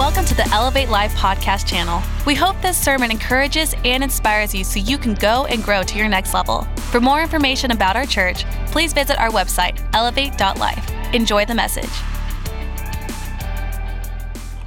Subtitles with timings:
[0.00, 2.02] Welcome to the Elevate Life podcast channel.
[2.24, 5.98] We hope this sermon encourages and inspires you so you can go and grow to
[5.98, 6.62] your next level.
[6.90, 11.14] For more information about our church, please visit our website, elevate.life.
[11.14, 11.90] Enjoy the message.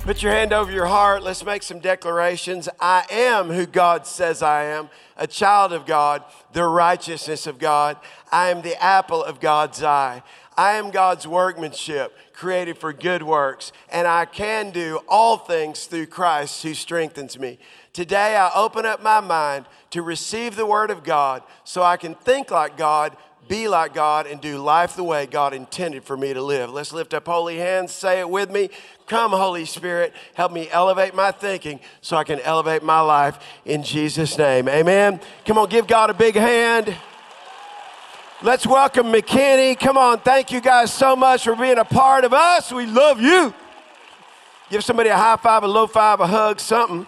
[0.04, 1.24] Put your hand over your heart.
[1.24, 2.70] Let's make some declarations.
[2.80, 7.98] I am who God says I am, a child of God, the righteousness of God.
[8.32, 10.22] I am the apple of God's eye.
[10.56, 16.08] I am God's workmanship, created for good works, and I can do all things through
[16.08, 17.60] Christ who strengthens me.
[17.94, 22.16] Today, I open up my mind to receive the Word of God so I can
[22.16, 23.16] think like God,
[23.48, 26.72] be like God, and do life the way God intended for me to live.
[26.72, 28.70] Let's lift up holy hands, say it with me.
[29.06, 33.84] Come, Holy Spirit, help me elevate my thinking so I can elevate my life in
[33.84, 34.68] Jesus' name.
[34.68, 35.20] Amen.
[35.46, 36.96] Come on, give God a big hand.
[38.44, 39.80] Let's welcome McKinney.
[39.80, 42.74] Come on, thank you guys so much for being a part of us.
[42.74, 43.54] We love you.
[44.70, 47.08] Give somebody a high five, a low five, a hug, something.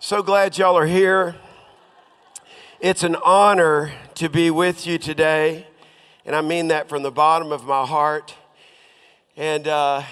[0.00, 1.36] So glad y'all are here.
[2.80, 5.66] It's an honor to be with you today,
[6.24, 8.34] and I mean that from the bottom of my heart.
[9.36, 10.04] And uh,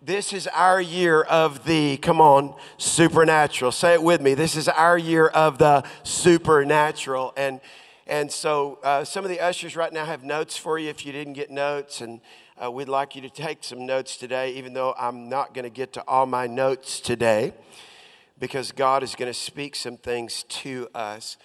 [0.00, 3.72] this is our year of the, come on, supernatural.
[3.72, 4.32] Say it with me.
[4.32, 7.34] This is our year of the supernatural.
[7.36, 7.60] And
[8.08, 11.12] and so uh, some of the ushers right now have notes for you if you
[11.12, 12.00] didn't get notes.
[12.00, 12.22] And
[12.56, 15.70] uh, we'd like you to take some notes today, even though I'm not going to
[15.70, 17.52] get to all my notes today,
[18.38, 21.36] because God is going to speak some things to us.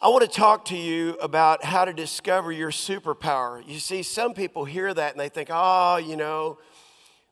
[0.00, 3.62] I want to talk to you about how to discover your superpower.
[3.66, 6.58] You see, some people hear that and they think, oh, you know,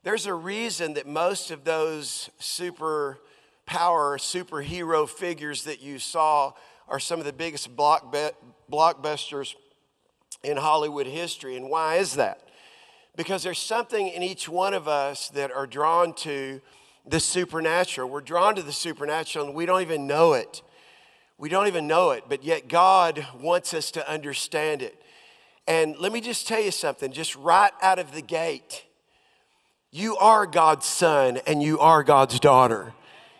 [0.03, 3.17] there's a reason that most of those superpower,
[3.67, 6.53] superhero figures that you saw
[6.87, 9.55] are some of the biggest blockbusters
[10.43, 11.55] in Hollywood history.
[11.55, 12.41] And why is that?
[13.15, 16.61] Because there's something in each one of us that are drawn to
[17.07, 18.09] the supernatural.
[18.09, 20.61] We're drawn to the supernatural and we don't even know it.
[21.37, 25.01] We don't even know it, but yet God wants us to understand it.
[25.67, 28.85] And let me just tell you something, just right out of the gate.
[29.91, 32.93] You are God's son and you are God's daughter.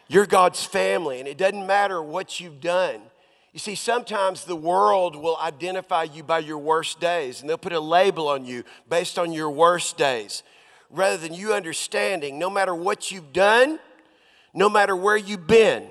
[0.08, 3.02] You're God's family, and it doesn't matter what you've done.
[3.56, 7.72] You see, sometimes the world will identify you by your worst days, and they'll put
[7.72, 10.44] a label on you based on your worst days,
[10.90, 13.80] rather than you understanding no matter what you've done,
[14.54, 15.88] no matter where you've been,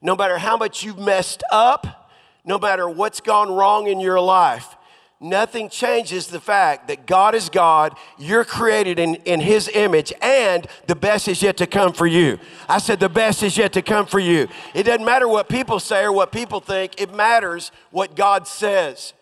[0.00, 2.10] no matter how much you've messed up,
[2.46, 4.74] no matter what's gone wrong in your life,
[5.22, 10.66] nothing changes the fact that God is God, you're created in, in His image, and
[10.86, 12.38] the best is yet to come for you.
[12.68, 14.48] I said, the best is yet to come for you.
[14.74, 19.12] It doesn't matter what people say or what people think, it matters what God says.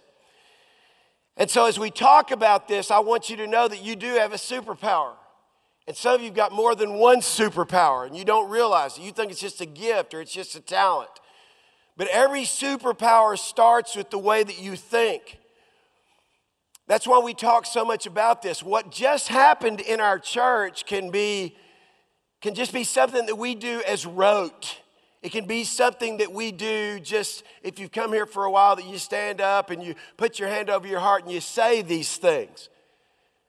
[1.36, 4.14] And so, as we talk about this, I want you to know that you do
[4.14, 5.12] have a superpower.
[5.86, 9.02] And some of you have got more than one superpower, and you don't realize it.
[9.02, 11.10] You think it's just a gift or it's just a talent.
[11.96, 15.39] But every superpower starts with the way that you think.
[16.90, 18.64] That's why we talk so much about this.
[18.64, 21.56] What just happened in our church can be
[22.40, 24.80] can just be something that we do as rote.
[25.22, 28.74] It can be something that we do just if you've come here for a while
[28.74, 31.80] that you stand up and you put your hand over your heart and you say
[31.80, 32.68] these things.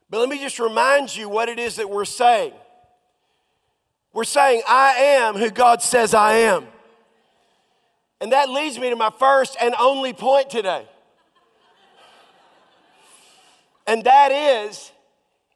[0.08, 2.54] But let me just remind you what it is that we're saying.
[4.14, 6.68] We're saying, I am who God says I am.
[8.20, 10.88] And that leads me to my first and only point today.
[13.88, 14.92] And that is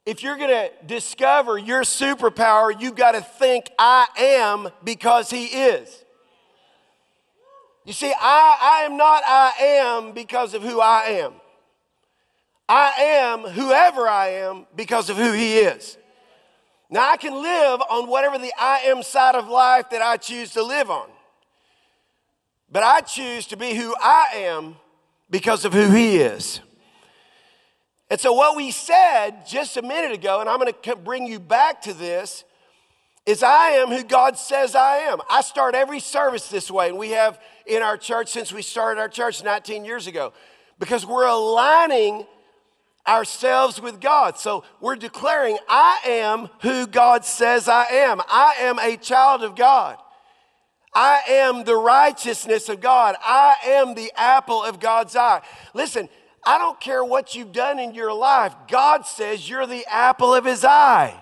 [0.06, 6.04] if you're to discover your superpower, you've got to think, I am because He is.
[7.86, 11.34] You see, I, I am not I am because of who I am.
[12.68, 15.98] I am whoever I am because of who He is.
[16.90, 20.52] Now, I can live on whatever the I am side of life that I choose
[20.52, 21.10] to live on.
[22.72, 24.76] But I choose to be who I am
[25.30, 26.62] because of who He is.
[28.10, 31.40] And so, what we said just a minute ago, and I'm going to bring you
[31.40, 32.44] back to this,
[33.26, 35.20] is I am who God says I am.
[35.30, 39.00] I start every service this way, and we have in our church since we started
[39.00, 40.34] our church 19 years ago,
[40.78, 42.28] because we're aligning
[43.08, 44.38] ourselves with God.
[44.38, 48.22] So we're declaring, I am who God says I am.
[48.28, 49.98] I am a child of God.
[50.94, 53.16] I am the righteousness of God.
[53.22, 55.42] I am the apple of God's eye.
[55.74, 56.08] Listen,
[56.46, 58.54] I don't care what you've done in your life.
[58.68, 61.20] God says you're the apple of his eye.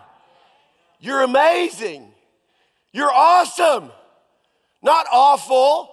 [0.99, 2.11] You're amazing.
[2.91, 3.91] You're awesome.
[4.81, 5.89] Not awful.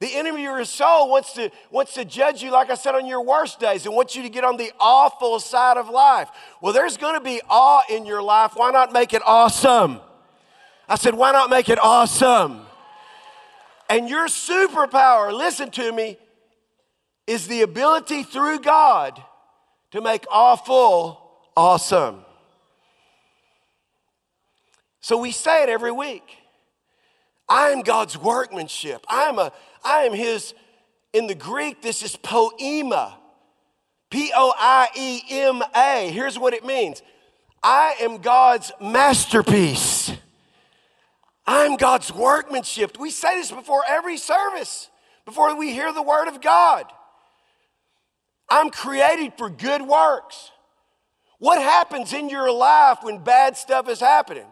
[0.00, 3.06] The enemy of your soul wants to, wants to judge you, like I said, on
[3.06, 6.28] your worst days and wants you to get on the awful side of life.
[6.60, 8.52] Well, there's going to be awe in your life.
[8.54, 10.00] Why not make it awesome?
[10.88, 12.66] I said, why not make it awesome?
[13.88, 16.18] And your superpower, listen to me,
[17.26, 19.22] is the ability through God
[19.92, 22.24] to make awful awesome.
[25.00, 26.24] So we say it every week.
[27.48, 29.04] I am God's workmanship.
[29.08, 29.52] I am a
[29.84, 30.54] I am his
[31.12, 33.14] in the Greek this is poiema.
[34.10, 36.10] P O I E M A.
[36.10, 37.02] Here's what it means.
[37.62, 40.12] I am God's masterpiece.
[41.46, 42.98] I'm God's workmanship.
[42.98, 44.88] We say this before every service,
[45.24, 46.84] before we hear the word of God.
[48.54, 50.52] I'm created for good works.
[51.40, 54.46] What happens in your life when bad stuff is happening?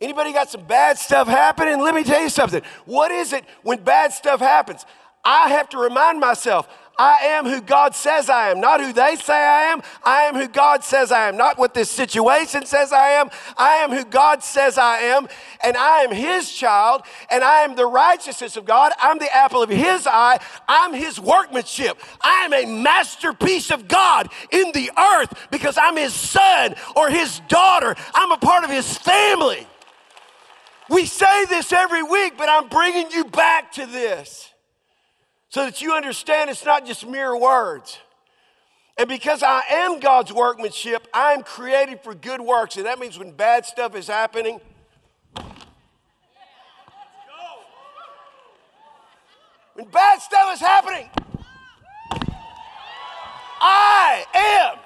[0.00, 1.80] Anybody got some bad stuff happening?
[1.80, 2.62] Let me tell you something.
[2.84, 4.86] What is it when bad stuff happens?
[5.24, 9.16] I have to remind myself I am who God says I am, not who they
[9.16, 9.82] say I am.
[10.04, 13.30] I am who God says I am, not what this situation says I am.
[13.56, 15.26] I am who God says I am,
[15.62, 18.92] and I am His child, and I am the righteousness of God.
[19.02, 20.38] I'm the apple of His eye.
[20.68, 21.98] I'm His workmanship.
[22.20, 27.40] I am a masterpiece of God in the earth because I'm His son or His
[27.48, 27.96] daughter.
[28.14, 29.66] I'm a part of His family.
[30.88, 34.53] We say this every week, but I'm bringing you back to this
[35.54, 38.00] so that you understand it's not just mere words.
[38.98, 42.76] And because I am God's workmanship, I am created for good works.
[42.76, 44.60] And that means when bad stuff is happening,
[49.74, 51.08] when bad stuff is happening,
[53.60, 54.78] I am.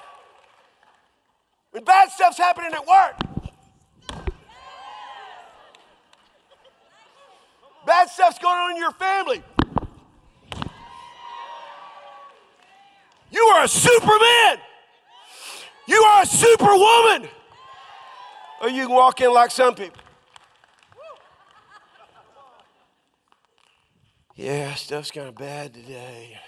[1.70, 3.14] When bad stuff's happening at work,
[7.86, 9.42] bad stuff's going on in your family,
[13.30, 14.58] You are superman.
[15.86, 17.28] You are a superwoman.
[18.60, 20.02] Or you can walk in like some people.
[24.34, 26.38] Yeah, stuff's kind of bad today.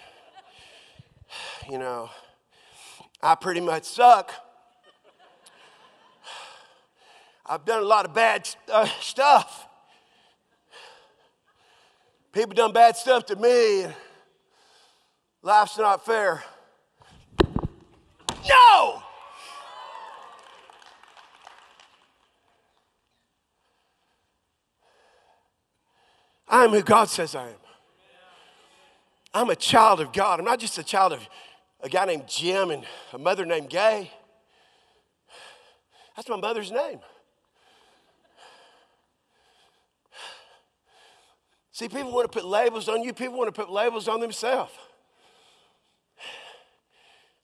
[1.69, 2.09] You know,
[3.21, 4.31] I pretty much suck.
[7.45, 9.67] I've done a lot of bad uh, stuff.
[12.31, 13.87] People done bad stuff to me.
[15.41, 16.43] Life's not fair.
[18.49, 19.03] No!
[26.47, 27.55] I am who God says I am.
[29.33, 30.39] I'm a child of God.
[30.39, 31.27] I'm not just a child of
[31.79, 32.83] a guy named Jim and
[33.13, 34.11] a mother named Gay.
[36.15, 36.99] That's my mother's name.
[41.71, 44.73] See, people want to put labels on you, people want to put labels on themselves.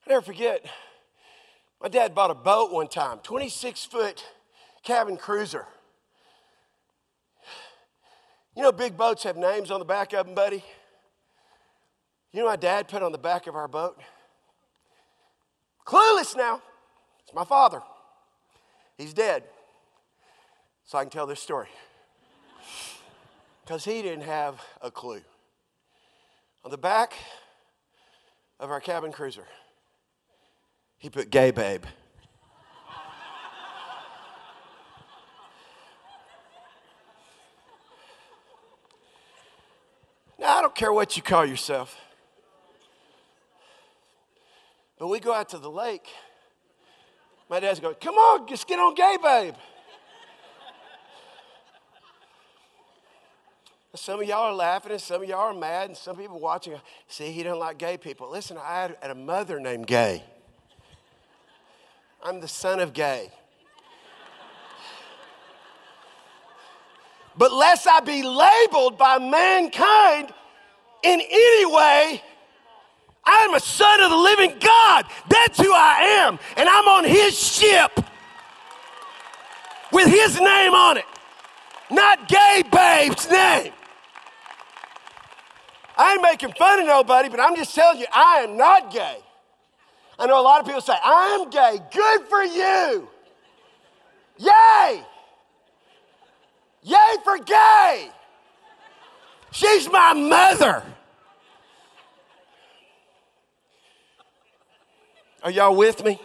[0.06, 0.64] I never forget,
[1.80, 4.24] my dad bought a boat one time, 26 foot
[4.82, 5.66] cabin cruiser.
[8.56, 10.64] You know, big boats have names on the back of them, buddy.
[12.32, 14.00] You know, my dad put on the back of our boat.
[15.86, 16.60] Clueless now.
[17.22, 17.80] It's my father.
[18.96, 19.44] He's dead.
[20.84, 21.68] So I can tell this story.
[23.64, 25.20] Because he didn't have a clue.
[26.64, 27.14] On the back
[28.58, 29.44] of our cabin cruiser,
[30.98, 31.84] he put gay babe.
[40.38, 41.96] now, I don't care what you call yourself.
[44.98, 46.08] But we go out to the lake.
[47.48, 49.54] My dad's going, Come on, just get on gay babe.
[53.94, 56.74] Some of y'all are laughing and some of y'all are mad, and some people watching
[57.08, 58.30] see he doesn't like gay people.
[58.30, 60.22] Listen, I had a mother named Gay.
[62.22, 63.30] I'm the son of gay.
[67.38, 70.34] but lest I be labeled by mankind
[71.04, 72.22] in any way,
[73.24, 75.04] I'm a son of the living God.
[75.28, 76.38] That's who I am.
[76.56, 77.92] And I'm on his ship
[79.92, 81.04] with his name on it,
[81.90, 83.72] not gay babe's name.
[85.96, 89.18] I ain't making fun of nobody, but I'm just telling you, I am not gay.
[90.18, 91.78] I know a lot of people say, I'm gay.
[91.92, 93.08] Good for you.
[94.38, 95.02] Yay.
[96.82, 98.10] Yay for gay.
[99.52, 100.82] She's my mother.
[105.42, 106.20] Are y'all with me?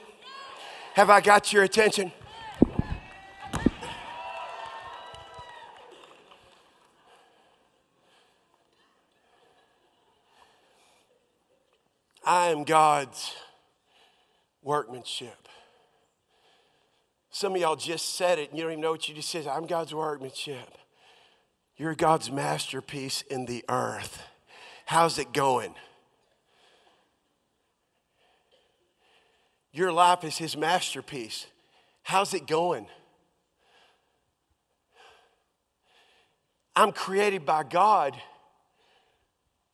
[0.95, 2.11] Have I got your attention?
[12.25, 13.35] I am God's
[14.63, 15.47] workmanship.
[17.29, 19.47] Some of y'all just said it and you don't even know what you just said.
[19.47, 20.77] I'm God's workmanship.
[21.75, 24.21] You're God's masterpiece in the earth.
[24.85, 25.73] How's it going?
[29.71, 31.47] Your life is His masterpiece.
[32.03, 32.85] How's it going?
[36.75, 38.15] I'm created by God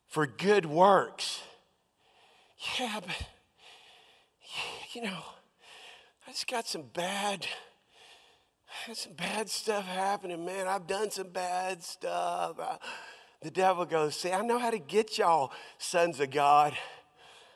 [0.08, 1.40] for good works.
[2.78, 3.26] Yeah, but,
[4.92, 5.22] you know,
[6.26, 7.46] I just got some bad,
[8.92, 10.66] some bad stuff happening, man.
[10.66, 12.56] I've done some bad stuff.
[13.40, 16.76] the devil goes, See, I know how to get y'all sons of God.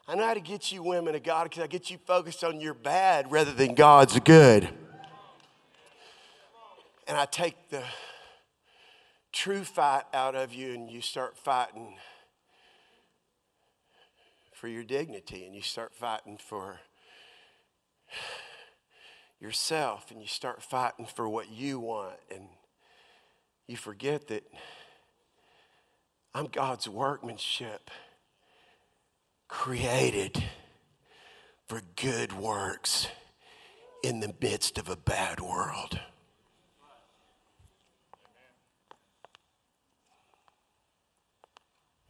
[0.06, 2.60] I know how to get you women of God because I get you focused on
[2.60, 4.68] your bad rather than God's good.
[7.08, 7.82] And I take the
[9.32, 11.96] true fight out of you and you start fighting
[14.52, 16.80] for your dignity and you start fighting for
[19.40, 22.48] yourself and you start fighting for what you want and
[23.66, 24.44] you forget that
[26.34, 27.90] I'm God's workmanship
[29.48, 30.42] created
[31.68, 33.06] for good works
[34.02, 36.00] in the midst of a bad world.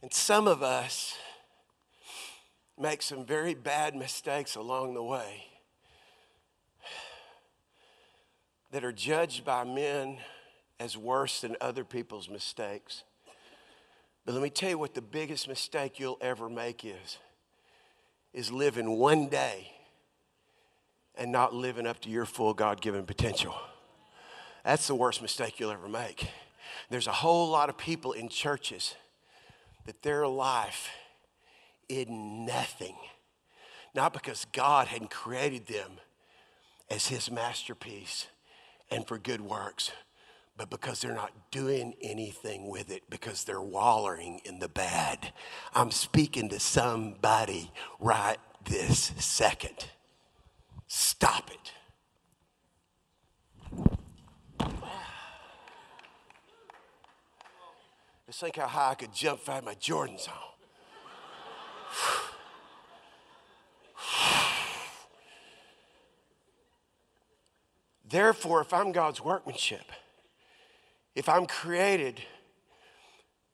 [0.01, 1.17] And some of us
[2.79, 5.45] make some very bad mistakes along the way
[8.75, 10.17] that are judged by men
[10.81, 13.05] as worse than other people's mistakes.
[14.25, 17.19] But let me tell you what the biggest mistake you'll ever make is
[18.33, 19.71] is living one day
[21.17, 23.55] and not living up to your full God-given potential.
[24.65, 26.27] That's the worst mistake you'll ever make.
[26.89, 28.95] There's a whole lot of people in churches
[29.85, 30.89] that their life
[31.87, 32.97] is nothing.
[33.93, 35.91] Not because God hadn't created them
[36.91, 38.27] as his masterpiece
[38.89, 39.91] and for good works,
[40.57, 45.33] but because they're not doing anything with it because they're wallowing in the bad.
[45.73, 49.87] I'm speaking to somebody right this second.
[50.87, 51.73] Stop it.
[58.27, 60.35] Just think how high I could jump if I had my Jordans on.
[68.15, 69.91] Therefore, if I'm God's workmanship,
[71.15, 72.21] if I'm created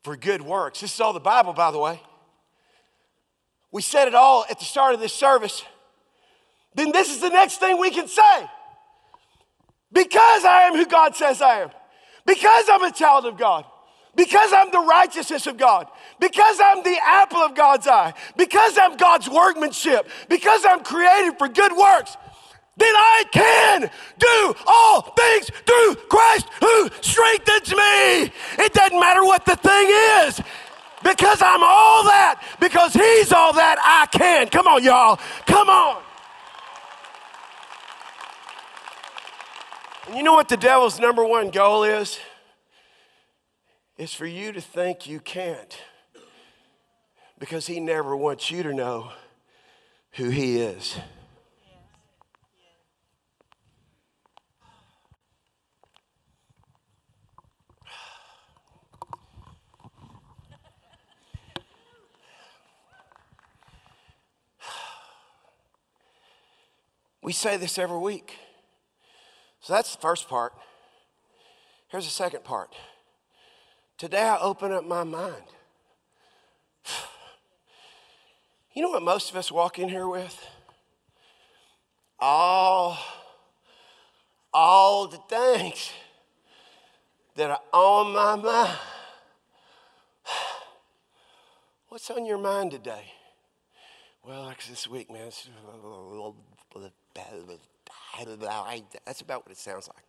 [0.04, 2.00] for good works, this is all the Bible, by the way.
[3.72, 5.64] We said it all at the start of this service.
[6.76, 8.50] Then this is the next thing we can say.
[9.92, 11.72] Because I am who God says I am,
[12.28, 13.66] because I'm a child of God,
[14.16, 15.88] because I'm the righteousness of God,
[16.20, 21.48] because I'm the apple of God's eye, because I'm God's workmanship, because I'm created for
[21.48, 22.16] good works,
[22.78, 28.32] then I can do all things through Christ who strengthens me.
[28.64, 29.90] It doesn't matter what the thing
[30.26, 30.42] is.
[31.04, 34.48] Because I'm all that, because He's all that, I can.
[34.50, 35.20] Come on, y'all.
[35.48, 36.02] Come on.
[40.08, 42.20] And you know what the devil's number one goal is?
[44.02, 45.80] is for you to think you can't
[47.38, 49.12] because he never wants you to know
[50.14, 50.98] who he is.
[67.24, 68.38] We say this every week.
[69.60, 70.54] So that's the first part.
[71.90, 72.74] Here's the second part.
[73.98, 75.44] Today I open up my mind.
[78.74, 80.48] You know what most of us walk in here with?
[82.18, 82.98] All,
[84.54, 85.92] all the things
[87.36, 88.80] that are on my mind.
[91.90, 93.12] What's on your mind today?
[94.26, 95.32] Well, like this week, man,
[99.06, 100.06] that's about what it sounds like.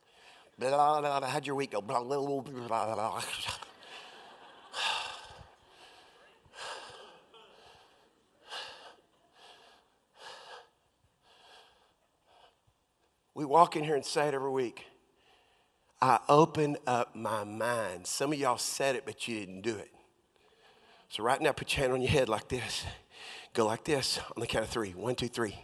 [0.61, 1.81] How'd your week go?
[13.35, 14.85] We walk in here and say it every week.
[16.01, 18.07] I open up my mind.
[18.07, 19.91] Some of y'all said it, but you didn't do it.
[21.09, 22.85] So right now, put your hand on your head like this.
[23.55, 24.91] Go like this on the count of three.
[24.91, 25.57] One, two, three.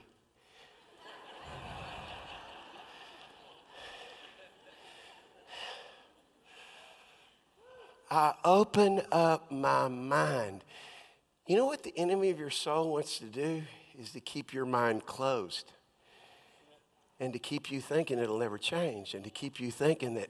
[8.11, 10.65] I open up my mind.
[11.47, 13.63] You know what the enemy of your soul wants to do?
[13.99, 15.73] Is to keep your mind closed.
[17.21, 20.29] and to keep you thinking it'll never change and to keep you thinking that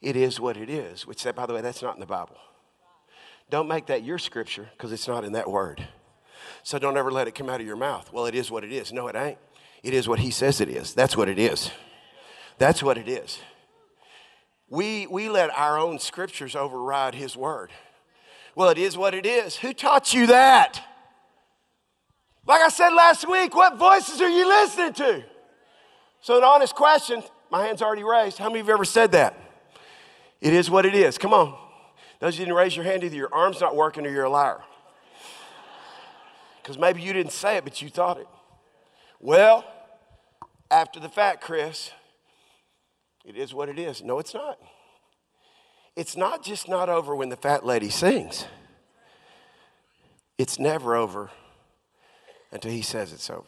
[0.00, 2.36] it is what it is, which, by the way, that's not in the Bible.
[3.50, 5.86] Don't make that your scripture because it's not in that word.
[6.62, 8.12] So don't ever let it come out of your mouth.
[8.12, 8.92] Well, it is what it is.
[8.92, 9.38] No, it ain't.
[9.82, 10.94] It is what he says it is.
[10.94, 11.70] That's what it is.
[12.58, 13.40] That's what it is.
[14.70, 17.70] We, we let our own scriptures override his word.
[18.54, 19.56] Well, it is what it is.
[19.56, 20.80] Who taught you that?
[22.46, 25.24] Like I said last week, what voices are you listening to?
[26.20, 28.38] So, an honest question, my hand's already raised.
[28.38, 29.34] How many of you ever said that?
[30.40, 31.18] It is what it is.
[31.18, 31.56] Come on.
[32.20, 34.60] Those you didn't raise your hand, either your arm's not working or you're a liar.
[36.62, 38.28] Because maybe you didn't say it, but you thought it.
[39.18, 39.64] Well,
[40.70, 41.90] after the fact, Chris,
[43.24, 44.02] it is what it is.
[44.02, 44.58] No, it's not.
[45.96, 48.46] It's not just not over when the fat lady sings,
[50.38, 51.30] it's never over
[52.52, 53.44] until he says it's over.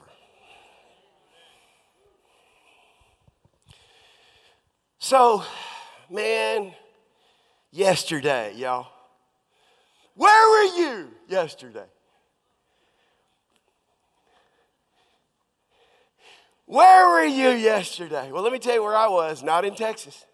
[4.99, 5.43] So,
[6.09, 6.75] man,
[7.71, 8.87] yesterday, y'all.
[10.14, 11.87] Where were you yesterday?
[16.73, 18.33] Where were you yesterday?
[18.33, 20.25] Well, let me tell you where I was, not in Texas.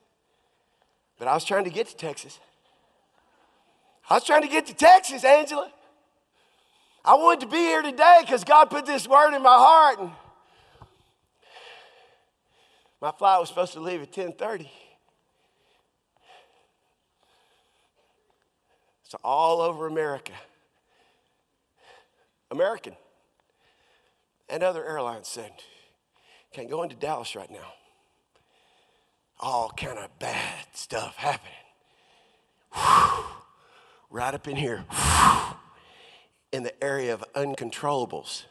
[1.18, 2.38] But I was trying to get to Texas.
[4.08, 5.68] I was trying to get to Texas, Angela.
[7.04, 9.98] I wanted to be here today because God put this word in my heart.
[9.98, 10.10] And
[13.02, 14.70] my flight was supposed to leave at 1030.
[19.02, 20.34] So all over America.
[22.52, 22.94] American.
[24.48, 25.50] And other airlines said,
[26.52, 27.72] can't go into Dallas right now.
[29.40, 31.52] All kind of bad stuff happening.
[32.72, 33.24] Whew.
[34.10, 34.84] Right up in here.
[34.90, 35.56] Whew.
[36.52, 38.44] In the area of uncontrollables.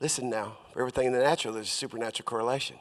[0.00, 2.76] Listen now, for everything in the natural, there's a supernatural correlation.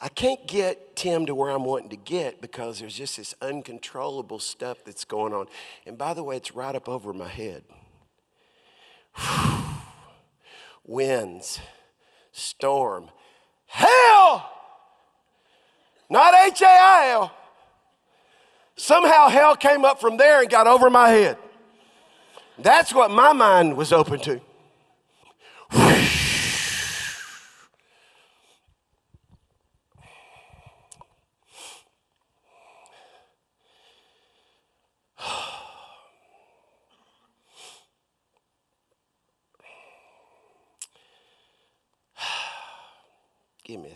[0.00, 4.38] I can't get Tim to where I'm wanting to get because there's just this uncontrollable
[4.38, 5.46] stuff that's going on.
[5.84, 7.64] And by the way, it's right up over my head.
[10.86, 11.60] Winds,
[12.32, 13.10] storm,
[13.70, 14.50] hell!
[16.08, 17.32] Not H A I L.
[18.76, 21.38] Somehow hell came up from there and got over my head.
[22.58, 24.40] That's what my mind was open to.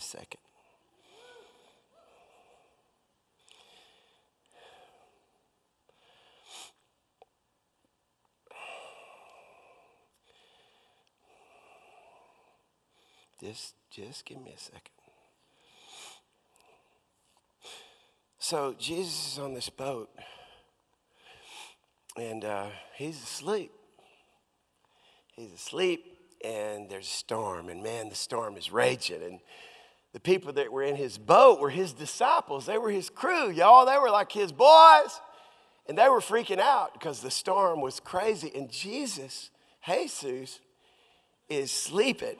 [0.05, 0.41] Second.
[13.41, 14.81] Just, just give me a second.
[18.39, 20.11] So Jesus is on this boat,
[22.17, 23.73] and uh, he's asleep.
[25.35, 26.05] He's asleep,
[26.45, 29.23] and there's a storm, and man, the storm is raging.
[29.23, 29.41] And
[30.15, 32.67] the people that were in his boat were his disciples.
[32.67, 33.85] They were his crew, y'all.
[33.85, 35.21] They were like his boys.
[35.89, 38.51] And they were freaking out because the storm was crazy.
[38.55, 39.51] And Jesus,
[39.85, 40.61] Jesus,
[41.49, 42.37] is sleeping.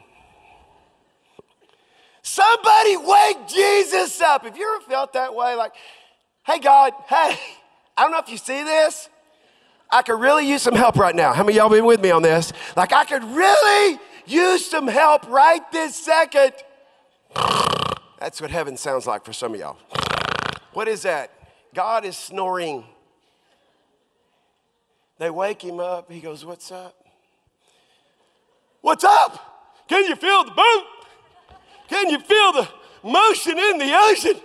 [2.23, 4.45] Somebody wake Jesus up.
[4.45, 5.57] Have you ever felt that way?
[5.57, 5.73] Like,
[6.47, 7.37] hey, God, hey,
[7.97, 9.09] I don't know if you see this.
[9.91, 11.33] I could really use some help right now.
[11.33, 12.53] How many y'all been with me on this?
[12.77, 16.53] Like, I could really use some help right this second.
[18.25, 19.77] That's what heaven sounds like for some of y'all.
[20.73, 21.31] What is that?
[21.75, 22.83] God is snoring.
[25.19, 26.11] They wake him up.
[26.11, 26.97] He goes, What's up?
[28.81, 29.85] What's up?
[29.89, 30.85] Can you feel the boat?
[31.89, 32.69] Can you feel the
[33.03, 34.41] motion in the ocean?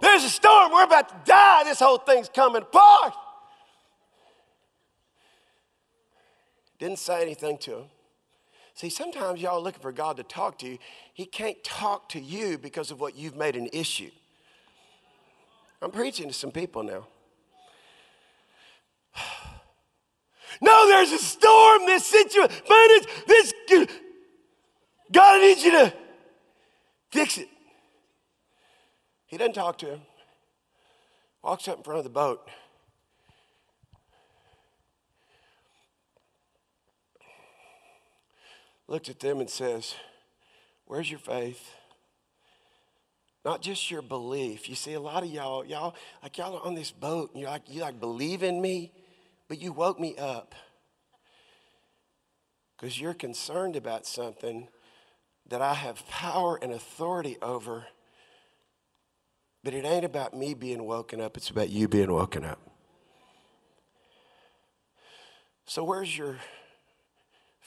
[0.00, 0.72] There's a storm.
[0.72, 1.64] We're about to die.
[1.64, 3.12] This whole thing's coming apart.
[6.78, 7.84] Didn't say anything to him.
[8.78, 10.78] See, sometimes y'all looking for God to talk to you.
[11.12, 14.12] He can't talk to you because of what you've made an issue.
[15.82, 17.08] I'm preaching to some people now.
[20.60, 23.52] No, there's a storm, this situation, this,
[25.12, 25.94] God, I need you to
[27.12, 27.48] fix it.
[29.26, 30.00] He doesn't talk to him.
[31.44, 32.48] Walks up in front of the boat.
[38.88, 39.94] Looks at them and says,
[40.86, 41.74] Where's your faith?
[43.44, 44.68] Not just your belief.
[44.68, 47.50] You see, a lot of y'all, y'all, like y'all are on this boat, and you're
[47.50, 48.92] like, you like believe in me,
[49.46, 50.54] but you woke me up.
[52.76, 54.68] Because you're concerned about something
[55.48, 57.86] that I have power and authority over,
[59.62, 62.60] but it ain't about me being woken up, it's about you being woken up.
[65.66, 66.38] So, where's your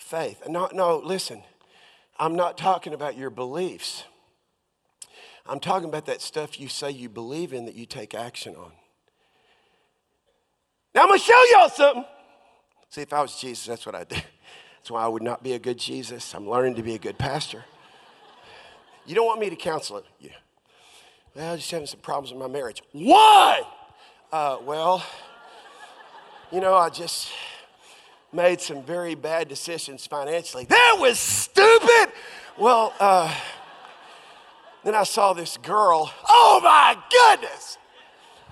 [0.02, 0.42] faith?
[0.48, 1.44] No, no, listen,
[2.20, 4.04] I'm not talking about your beliefs.
[5.46, 8.72] I'm talking about that stuff you say you believe in that you take action on.
[10.94, 12.06] Now, I'm gonna show y'all something.
[12.90, 14.16] See, if I was Jesus, that's what I'd do.
[14.82, 16.34] That's why I would not be a good Jesus.
[16.34, 17.64] I'm learning to be a good pastor.
[19.06, 20.06] You don't want me to counsel it.
[20.20, 20.32] Yeah.
[21.36, 22.82] Well, just having some problems in my marriage.
[22.92, 23.62] Why?
[24.32, 25.06] Uh, well,
[26.52, 27.30] you know, I just
[28.34, 30.66] made some very bad decisions financially.
[30.66, 32.14] That was stupid.
[32.58, 33.34] Well, uh,
[34.84, 36.12] then I saw this girl.
[36.28, 37.78] Oh my goodness!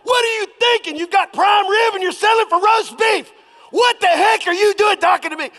[0.04, 0.96] What are you thinking?
[0.96, 3.32] You've got prime rib and you're selling for roast beef.
[3.72, 5.52] What the heck are you doing talking to me?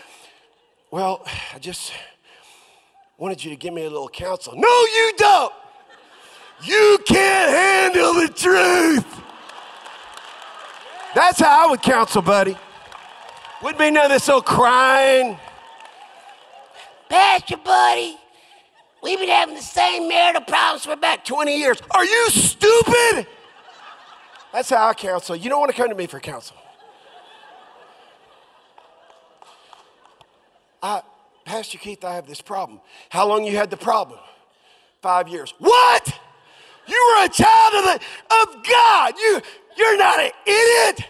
[0.91, 1.93] Well, I just
[3.17, 4.53] wanted you to give me a little counsel.
[4.55, 5.53] No, you don't.
[6.63, 9.21] You can't handle the truth.
[11.15, 12.57] That's how I would counsel, buddy.
[13.61, 15.37] Wouldn't be none of this old crying.
[17.09, 18.17] Pastor, buddy,
[19.03, 21.77] we've been having the same marital problems for about 20 years.
[21.91, 23.27] Are you stupid?
[24.51, 25.35] That's how I counsel.
[25.35, 26.57] You don't want to come to me for counsel.
[30.81, 31.03] I,
[31.45, 32.81] Pastor Keith, I have this problem.
[33.09, 34.19] How long you had the problem?
[35.01, 35.53] Five years.
[35.59, 36.19] What?
[36.87, 37.93] You were a child of, the,
[38.41, 39.13] of God.
[39.17, 39.41] You,
[39.77, 41.07] you're not an idiot.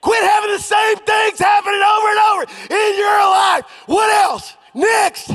[0.00, 3.64] Quit having the same things happening over and over in your life.
[3.86, 4.54] What else?
[4.74, 5.32] Next.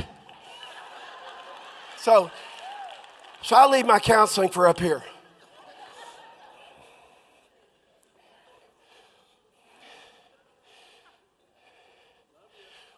[1.98, 2.32] So,
[3.42, 5.04] so I leave my counseling for up here.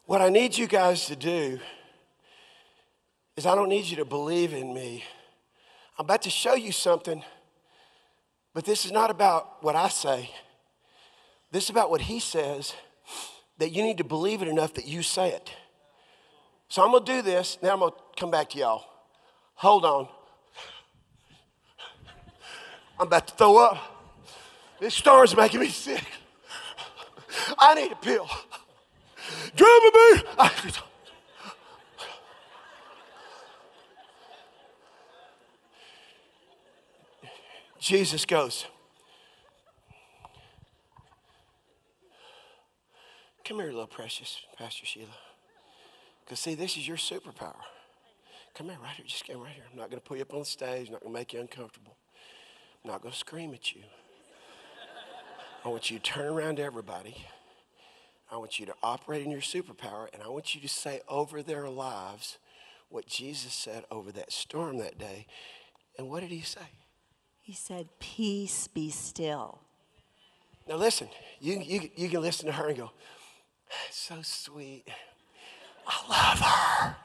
[0.05, 1.59] What I need you guys to do
[3.35, 5.03] is I don't need you to believe in me.
[5.97, 7.23] I'm about to show you something,
[8.53, 10.29] but this is not about what I say.
[11.55, 12.73] This is about what he says
[13.59, 15.53] that you need to believe it enough that you say it.
[16.67, 17.57] So I'm gonna do this.
[17.63, 18.83] Now I'm gonna come back to y'all.
[19.53, 20.09] Hold on.
[22.99, 23.77] I'm about to throw up.
[24.81, 26.03] This storm's making me sick.
[27.57, 28.27] I need a pill.
[29.55, 30.81] Dramamine.
[37.79, 38.65] Jesus goes,
[43.45, 45.07] Come here, little precious, Pastor Sheila.
[46.23, 47.61] Because, see, this is your superpower.
[48.55, 49.05] Come here, right here.
[49.05, 49.63] Just come right here.
[49.71, 50.87] I'm not going to put you up on the stage.
[50.87, 51.95] I'm not going to make you uncomfortable.
[52.83, 53.81] I'm not going to scream at you.
[55.63, 57.15] I want you to turn around to everybody
[58.31, 61.43] I want you to operate in your superpower, and I want you to say over
[61.43, 62.37] their lives
[62.89, 65.27] what Jesus said over that storm that day.
[65.97, 66.67] And what did he say?
[67.41, 69.59] He said, Peace be still.
[70.67, 71.07] Now, listen,
[71.39, 72.91] you, you, you can listen to her and go,
[73.91, 74.83] So sweet.
[75.87, 76.95] I love her.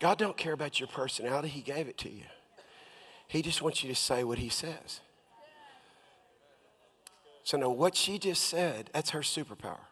[0.00, 1.48] God don't care about your personality.
[1.48, 2.24] He gave it to you.
[3.28, 5.00] He just wants you to say what he says.
[7.44, 9.86] So now what she just said, that's her superpower.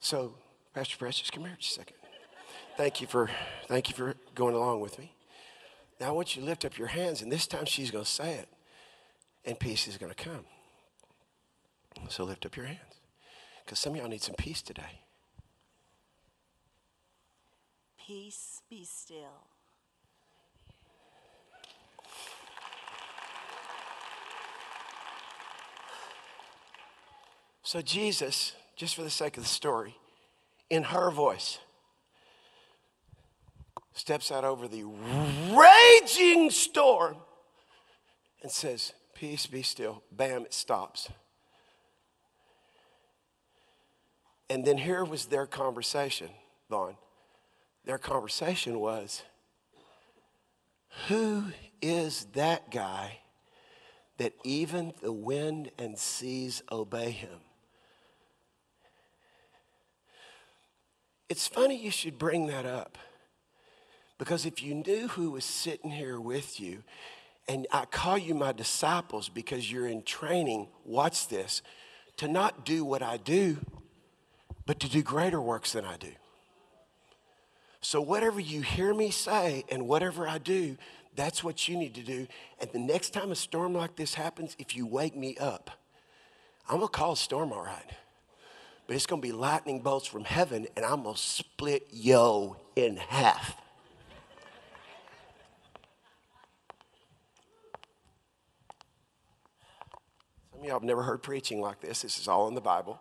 [0.00, 0.34] So,
[0.74, 1.96] Pastor Precious, come here just a second.
[2.76, 3.28] Thank you for
[3.66, 5.12] thank you for going along with me.
[6.00, 8.10] Now I want you to lift up your hands, and this time she's going to
[8.10, 8.48] say it,
[9.44, 10.44] and peace is going to come.
[12.08, 13.00] So lift up your hands.
[13.64, 15.02] Because some of y'all need some peace today.
[18.06, 19.46] Peace be still.
[27.62, 29.94] So, Jesus, just for the sake of the story,
[30.70, 31.58] in her voice,
[33.92, 37.16] steps out over the raging storm
[38.42, 40.02] and says, Peace be still.
[40.10, 41.10] Bam, it stops.
[44.48, 46.30] And then here was their conversation,
[46.70, 46.96] Vaughn
[47.84, 49.22] their conversation was
[51.08, 51.44] Who
[51.80, 53.18] is that guy
[54.18, 57.40] that even the wind and seas obey him?
[61.30, 62.98] It's funny you should bring that up
[64.18, 66.82] because if you knew who was sitting here with you,
[67.48, 71.62] and I call you my disciples because you're in training, watch this,
[72.16, 73.58] to not do what I do,
[74.66, 76.12] but to do greater works than I do.
[77.80, 80.76] So, whatever you hear me say and whatever I do,
[81.16, 82.26] That's what you need to do.
[82.60, 85.70] And the next time a storm like this happens, if you wake me up,
[86.68, 87.90] I'm gonna call a storm all right.
[88.90, 93.54] But it's gonna be lightning bolts from heaven, and I'm gonna split yo in half.
[100.50, 102.02] Some of y'all have never heard preaching like this.
[102.02, 102.98] This is all in the Bible.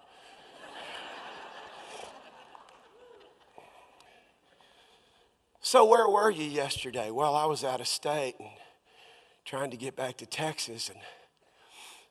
[5.59, 7.09] So, where were you yesterday?
[7.09, 8.49] Well, I was out of state and
[9.43, 10.99] trying to get back to Texas and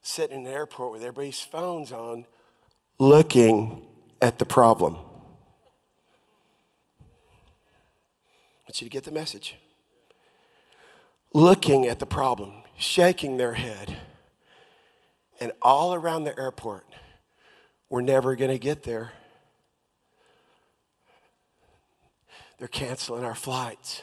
[0.02, 2.26] sitting in an airport with everybody's phones on,
[2.98, 3.82] looking
[4.20, 4.96] at the problem.
[4.96, 5.04] I
[8.66, 9.56] want you to get the message.
[11.32, 13.96] Looking at the problem, shaking their head.
[15.40, 16.84] And all around the airport,
[17.88, 19.12] we're never going to get there.
[22.58, 24.02] They're canceling our flights.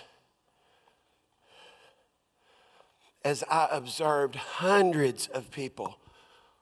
[3.26, 5.98] As I observed hundreds of people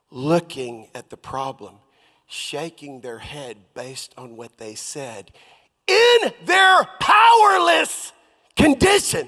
[0.09, 1.75] looking at the problem,
[2.27, 5.31] shaking their head based on what they said
[5.87, 8.11] in their powerless
[8.55, 9.27] condition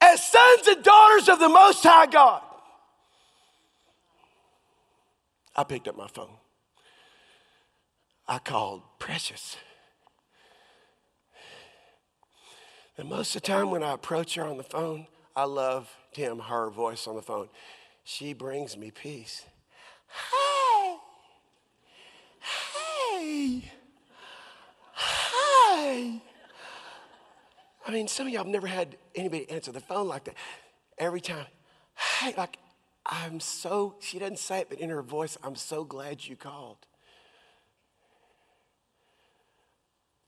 [0.00, 2.42] as sons and daughters of the Most High God.
[5.56, 6.36] I picked up my phone.
[8.26, 9.56] I called Precious.
[12.96, 16.38] And most of the time when I approach her on the phone, I love Tim,
[16.38, 17.48] her voice on the phone.
[18.04, 19.44] She brings me peace.
[20.30, 20.53] Hey,
[24.94, 26.22] hey.
[27.86, 30.34] I mean, some of y'all have never had anybody answer the phone like that.
[30.98, 31.46] Every time,
[31.94, 32.58] hey, like,
[33.04, 36.78] I'm so, she doesn't say it, but in her voice, I'm so glad you called.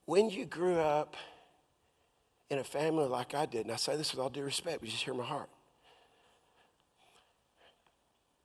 [0.04, 1.16] When you grew up,
[2.50, 4.88] in a family like I did, and I say this with all due respect, but
[4.88, 5.50] just hear my heart.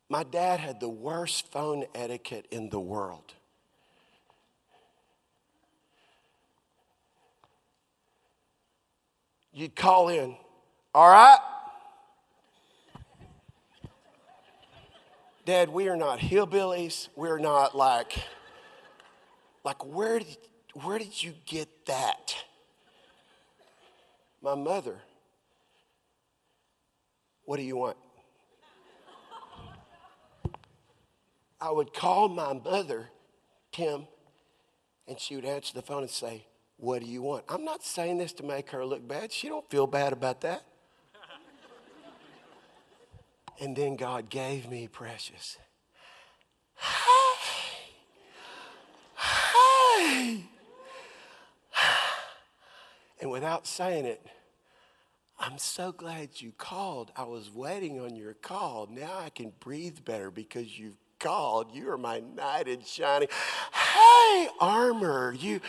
[0.09, 3.33] My dad had the worst phone etiquette in the world.
[9.53, 10.35] You'd call in,
[10.95, 11.39] all right?
[15.43, 17.09] Dad, we are not hillbillies.
[17.15, 18.13] We're not like,
[19.65, 20.37] like where did,
[20.83, 22.35] where did you get that?
[24.41, 25.01] My mother,
[27.43, 27.97] what do you want?
[31.59, 33.09] I would call my mother,
[33.71, 34.07] Tim,
[35.07, 36.45] and she would answer the phone and say,
[36.81, 37.45] What do you want?
[37.47, 39.31] I'm not saying this to make her look bad.
[39.31, 40.63] She don't feel bad about that.
[43.61, 45.59] and then God gave me precious.
[46.75, 46.87] Hey,
[49.15, 50.43] hey.
[53.21, 54.25] And without saying it,
[55.39, 57.11] I'm so glad you called.
[57.15, 58.89] I was waiting on your call.
[58.91, 61.75] Now I can breathe better because you've called.
[61.75, 63.27] You are my knight in shining.
[63.93, 65.61] Hey, armor, you,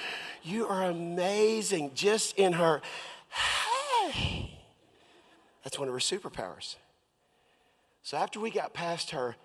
[0.42, 1.92] you are amazing.
[1.94, 2.80] Just in her,
[4.10, 4.58] hey.
[5.64, 6.76] That's one of her superpowers.
[8.02, 9.36] So after we got past her,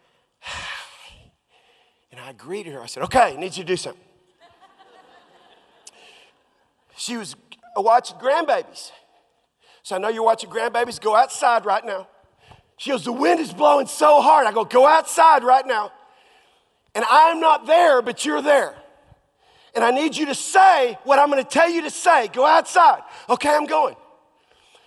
[2.12, 4.02] and I greeted her, I said, okay, I need you to do something.
[6.98, 7.36] She was
[7.76, 8.92] watching grandbabies.
[9.84, 11.00] So I know you're watching grandbabies.
[11.00, 12.08] Go outside right now.
[12.76, 14.48] She goes, The wind is blowing so hard.
[14.48, 15.92] I go, Go outside right now.
[16.98, 18.74] And I'm not there, but you're there.
[19.76, 22.28] And I need you to say what I'm to tell you to say.
[22.30, 23.04] Go outside.
[23.30, 23.96] Okay, I'm going.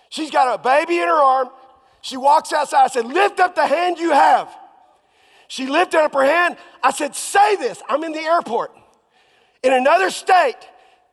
[0.09, 1.47] She's got a baby in her arm.
[2.01, 2.83] She walks outside.
[2.83, 4.53] I said, Lift up the hand you have.
[5.47, 6.57] She lifted up her hand.
[6.83, 7.81] I said, Say this.
[7.87, 8.73] I'm in the airport
[9.63, 10.57] in another state.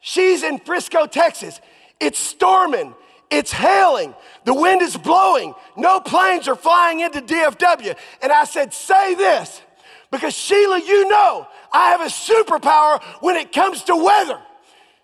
[0.00, 1.60] She's in Frisco, Texas.
[2.00, 2.92] It's storming.
[3.30, 4.16] It's hailing.
[4.46, 5.54] The wind is blowing.
[5.76, 7.96] No planes are flying into DFW.
[8.20, 9.62] And I said, Say this,
[10.10, 14.40] because Sheila, you know I have a superpower when it comes to weather.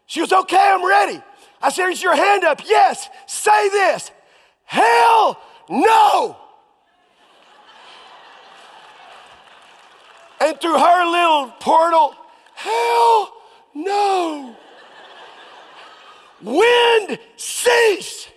[0.06, 1.22] She goes, Okay, I'm ready.
[1.60, 2.62] I said, Is your hand up?
[2.66, 3.08] Yes.
[3.26, 4.10] Say this.
[4.64, 6.38] Hell no.
[10.44, 12.14] and through her little portal,
[12.54, 13.32] hell
[13.74, 14.56] no.
[16.42, 18.28] Wind cease.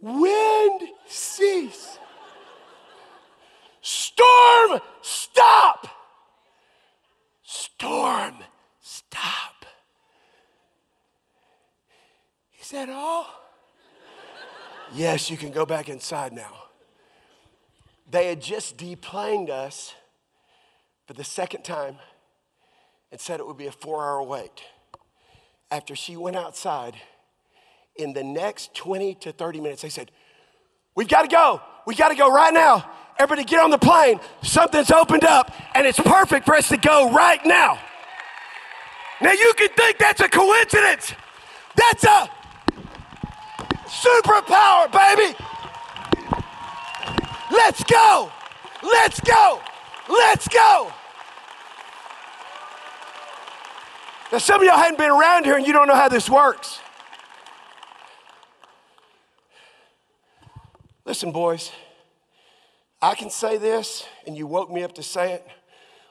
[0.00, 1.98] Wind cease.
[3.80, 4.43] Storm
[5.02, 5.88] stop.
[7.42, 8.36] Storm
[8.80, 9.66] stop.
[12.60, 13.26] Is that all?
[14.94, 16.64] yes, you can go back inside now.
[18.10, 19.94] They had just deplaned us
[21.06, 21.96] for the second time
[23.10, 24.62] and said it would be a four hour wait
[25.70, 26.94] after she went outside
[27.96, 30.10] In the next 20 to 30 minutes, they said,
[30.96, 31.60] We've got to go.
[31.86, 32.90] We've got to go right now.
[33.18, 34.20] Everybody get on the plane.
[34.42, 37.78] Something's opened up, and it's perfect for us to go right now.
[39.20, 41.14] Now, you can think that's a coincidence.
[41.76, 42.28] That's a
[43.86, 45.36] superpower, baby.
[47.50, 48.32] Let's go.
[48.82, 49.60] Let's go.
[50.08, 50.92] Let's go.
[54.32, 56.80] Now, some of y'all hadn't been around here and you don't know how this works.
[61.04, 61.70] Listen, boys,
[63.04, 65.46] I can say this and you woke me up to say it,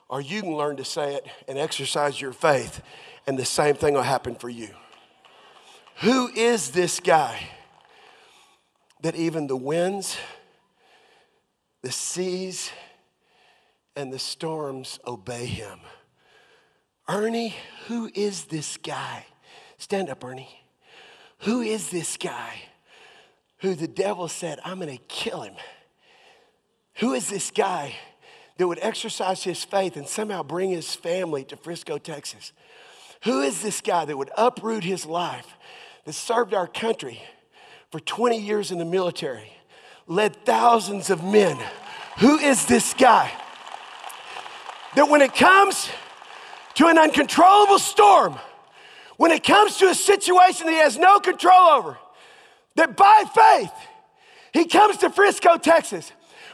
[0.10, 2.84] or you can learn to say it and exercise your faith,
[3.26, 4.70] and the same thing will happen for you.
[6.02, 7.50] Who is this guy
[9.02, 10.18] that even the winds,
[11.82, 12.70] the seas,
[13.96, 15.80] and the storms obey him?
[17.10, 17.56] Ernie,
[17.88, 19.26] who is this guy?
[19.80, 20.64] Stand up, Ernie.
[21.40, 22.62] Who is this guy
[23.62, 25.56] who the devil said, I'm gonna kill him?
[26.96, 27.96] Who is this guy
[28.58, 32.52] that would exercise his faith and somehow bring his family to Frisco, Texas?
[33.24, 35.48] Who is this guy that would uproot his life,
[36.06, 37.22] that served our country
[37.92, 39.54] for 20 years in the military,
[40.08, 41.58] led thousands of men?
[42.20, 43.32] Who is this guy
[44.96, 45.90] that when it comes
[46.76, 48.38] to an uncontrollable storm,
[49.18, 51.98] when it comes to a situation that he has no control over,
[52.76, 53.72] that by faith,
[54.54, 56.12] he comes to Frisco, Texas.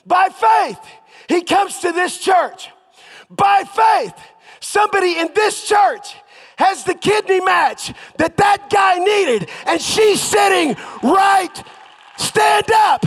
[0.09, 0.79] By faith,
[1.29, 2.69] he comes to this church.
[3.29, 4.15] By faith,
[4.59, 6.15] somebody in this church
[6.57, 11.63] has the kidney match that that guy needed, and she's sitting right,
[12.17, 13.05] stand up.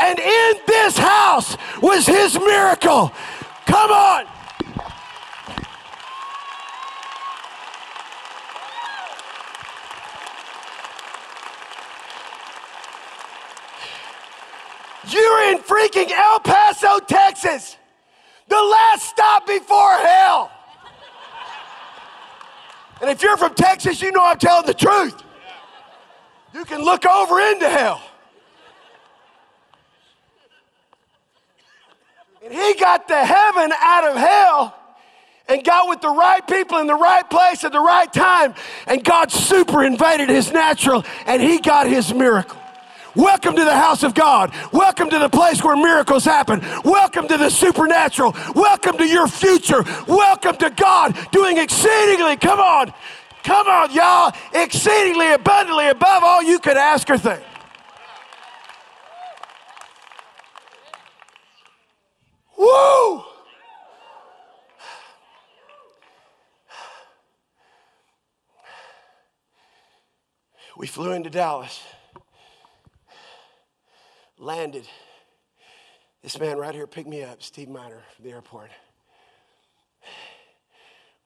[0.00, 3.12] And in this house was his miracle.
[3.66, 4.35] Come on.
[15.08, 17.76] You're in freaking El Paso, Texas,
[18.48, 20.50] the last stop before hell.
[23.00, 25.22] And if you're from Texas, you know I'm telling the truth.
[26.54, 28.00] You can look over into hell.
[32.42, 34.78] And he got the heaven out of hell
[35.48, 38.54] and got with the right people in the right place at the right time.
[38.86, 42.60] And God super invaded his natural and he got his miracle.
[43.16, 44.52] Welcome to the house of God.
[44.72, 46.60] Welcome to the place where miracles happen.
[46.84, 48.36] Welcome to the supernatural.
[48.54, 49.82] Welcome to your future.
[50.06, 52.92] Welcome to God doing exceedingly, come on,
[53.42, 57.42] come on, y'all, exceedingly abundantly above all you could ask or think.
[62.58, 63.22] Woo!
[70.76, 71.82] We flew into Dallas
[74.46, 74.86] landed.
[76.22, 78.70] This man right here picked me up, Steve Miner, from the airport.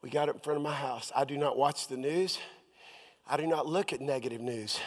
[0.02, 1.12] We got up in front of my house.
[1.14, 2.38] I do not watch the news.
[3.28, 4.80] I do not look at negative news.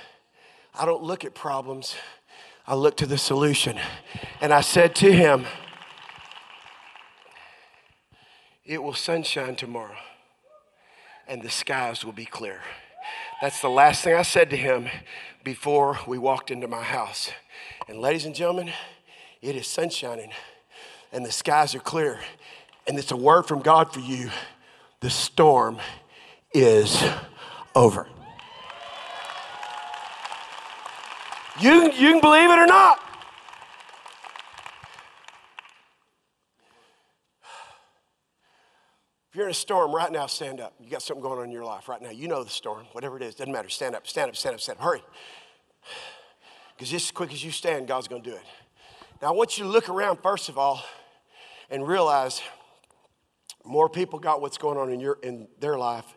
[0.73, 1.95] I don't look at problems.
[2.65, 3.77] I look to the solution.
[4.41, 5.45] And I said to him,
[8.65, 9.97] It will sunshine tomorrow,
[11.27, 12.61] and the skies will be clear.
[13.41, 14.87] That's the last thing I said to him
[15.43, 17.31] before we walked into my house.
[17.87, 18.71] And ladies and gentlemen,
[19.41, 20.31] it is sunshining
[21.11, 22.19] and the skies are clear.
[22.87, 24.29] And it's a word from God for you.
[24.99, 25.77] The storm
[26.53, 27.03] is
[27.75, 28.07] over.
[31.59, 32.99] You, you can believe it or not.
[39.33, 40.75] If you're in a storm right now, stand up.
[40.79, 42.11] You got something going on in your life right now.
[42.11, 43.67] You know the storm, whatever it is, doesn't matter.
[43.67, 44.85] Stand up, stand up, stand up, stand up.
[44.85, 45.01] Hurry.
[46.75, 48.43] Because just as quick as you stand, God's going to do it.
[49.23, 50.83] Now, I want you to look around, first of all,
[51.71, 52.43] and realize
[53.65, 56.15] more people got what's going on in, your, in their life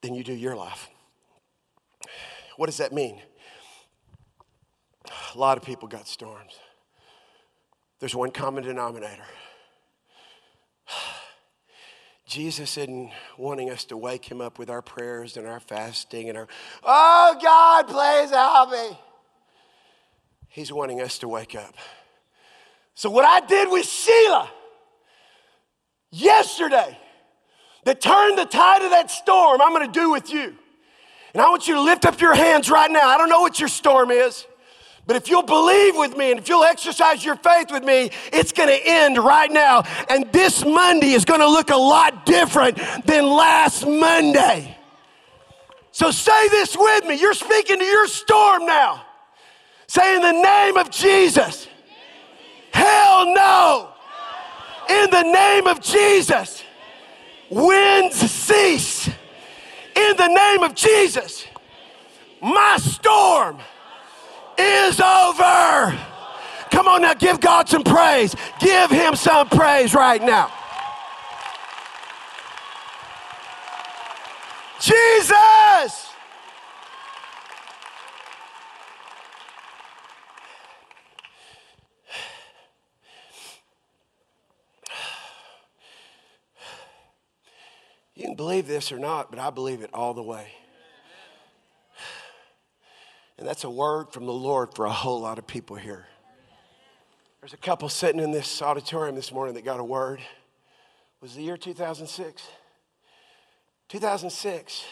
[0.00, 0.88] than you do your life.
[2.58, 3.20] What does that mean?
[5.34, 6.60] A lot of people got storms.
[7.98, 9.24] There's one common denominator.
[12.26, 16.38] Jesus isn't wanting us to wake him up with our prayers and our fasting and
[16.38, 16.48] our,
[16.82, 18.98] oh God, please help me.
[20.48, 21.74] He's wanting us to wake up.
[22.94, 24.50] So, what I did with Sheila
[26.10, 26.96] yesterday
[27.84, 30.54] that turned the tide of that storm, I'm gonna do with you.
[31.34, 33.08] And I want you to lift up your hands right now.
[33.08, 34.46] I don't know what your storm is,
[35.06, 38.52] but if you'll believe with me and if you'll exercise your faith with me, it's
[38.52, 39.82] gonna end right now.
[40.08, 44.76] And this Monday is gonna look a lot different than last Monday.
[45.92, 47.20] So say this with me.
[47.20, 49.04] You're speaking to your storm now.
[49.86, 51.68] Say in the name of Jesus.
[52.72, 53.90] Hell no.
[54.88, 56.64] In the name of Jesus.
[57.50, 59.06] Winds cease.
[59.06, 61.46] In the name of Jesus.
[62.40, 63.58] My storm
[64.58, 65.98] is over.
[66.70, 68.34] Come on now, give God some praise.
[68.58, 70.52] Give Him some praise right now.
[74.80, 76.10] Jesus!
[88.14, 90.52] You can believe this or not, but I believe it all the way.
[93.38, 96.06] And that's a word from the Lord for a whole lot of people here.
[97.40, 100.20] There's a couple sitting in this auditorium this morning that got a word.
[100.20, 100.26] It
[101.20, 102.42] was the year 2006?
[103.88, 104.84] 2006.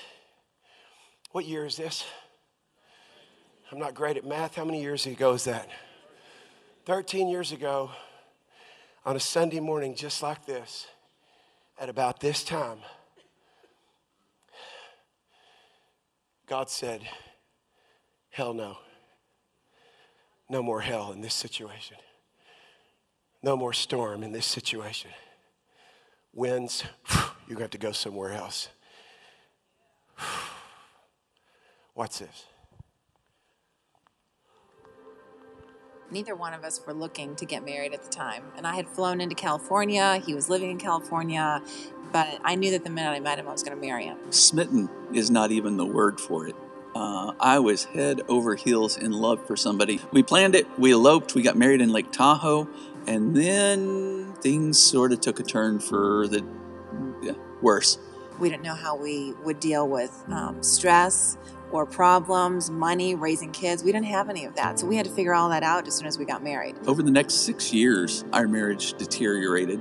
[1.30, 2.04] What year is this?
[3.70, 4.56] I'm not great at math.
[4.56, 5.68] How many years ago is that?
[6.84, 7.90] 13 years ago,
[9.06, 10.86] on a Sunday morning just like this,
[11.80, 12.78] at about this time,
[16.46, 17.00] God said,
[18.32, 18.78] Hell no.
[20.48, 21.98] No more hell in this situation.
[23.42, 25.10] No more storm in this situation.
[26.32, 26.84] Winds,
[27.46, 28.70] you're going to have to go somewhere else.
[31.94, 32.46] What's this?
[36.10, 38.44] Neither one of us were looking to get married at the time.
[38.56, 40.22] And I had flown into California.
[40.24, 41.62] He was living in California.
[42.12, 44.18] But I knew that the minute I met him, I was going to marry him.
[44.30, 46.56] Smitten is not even the word for it.
[46.94, 50.00] Uh, I was head over heels in love for somebody.
[50.12, 52.68] We planned it, we eloped, we got married in Lake Tahoe,
[53.06, 56.44] and then things sort of took a turn for the
[57.22, 57.32] yeah,
[57.62, 57.98] worse.
[58.38, 61.36] We didn't know how we would deal with um, stress
[61.70, 63.82] or problems, money, raising kids.
[63.82, 64.78] We didn't have any of that.
[64.78, 66.76] So we had to figure all that out as soon as we got married.
[66.86, 69.80] Over the next six years, our marriage deteriorated.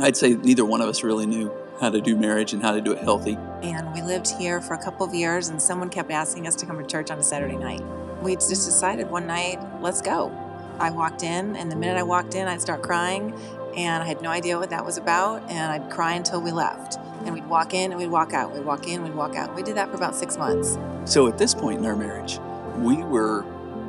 [0.00, 2.80] I'd say neither one of us really knew how to do marriage and how to
[2.80, 3.36] do it healthy.
[3.62, 6.66] And we lived here for a couple of years, and someone kept asking us to
[6.66, 7.82] come to church on a Saturday night.
[8.22, 10.32] We just decided one night, let's go.
[10.78, 13.32] I walked in, and the minute I walked in, I'd start crying,
[13.76, 16.98] and I had no idea what that was about, and I'd cry until we left.
[17.24, 18.52] And we'd walk in and we'd walk out.
[18.54, 19.54] We'd walk in, we'd walk out.
[19.54, 20.78] We did that for about six months.
[21.04, 22.38] So at this point in our marriage,
[22.76, 23.44] we were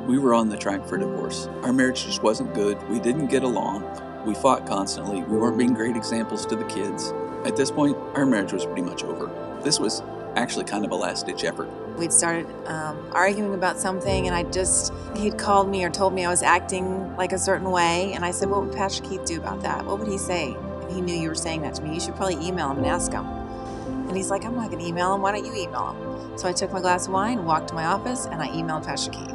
[0.06, 1.46] we were on the track for divorce.
[1.62, 2.76] Our marriage just wasn't good.
[2.88, 3.84] We didn't get along.
[4.26, 5.22] We fought constantly.
[5.22, 7.12] We weren't being great examples to the kids.
[7.44, 9.30] At this point, our marriage was pretty much over.
[9.62, 10.02] This was
[10.36, 11.68] actually kind of a last ditch effort.
[11.96, 16.24] We'd started um, arguing about something, and I just, he'd called me or told me
[16.24, 18.12] I was acting like a certain way.
[18.14, 19.84] And I said, What would Pastor Keith do about that?
[19.84, 20.56] What would he say?
[20.90, 21.94] if he knew you were saying that to me.
[21.94, 23.26] You should probably email him and ask him.
[23.26, 25.22] And he's like, I'm not going to email him.
[25.22, 26.38] Why don't you email him?
[26.38, 29.12] So I took my glass of wine, walked to my office, and I emailed Pastor
[29.12, 29.30] Keith.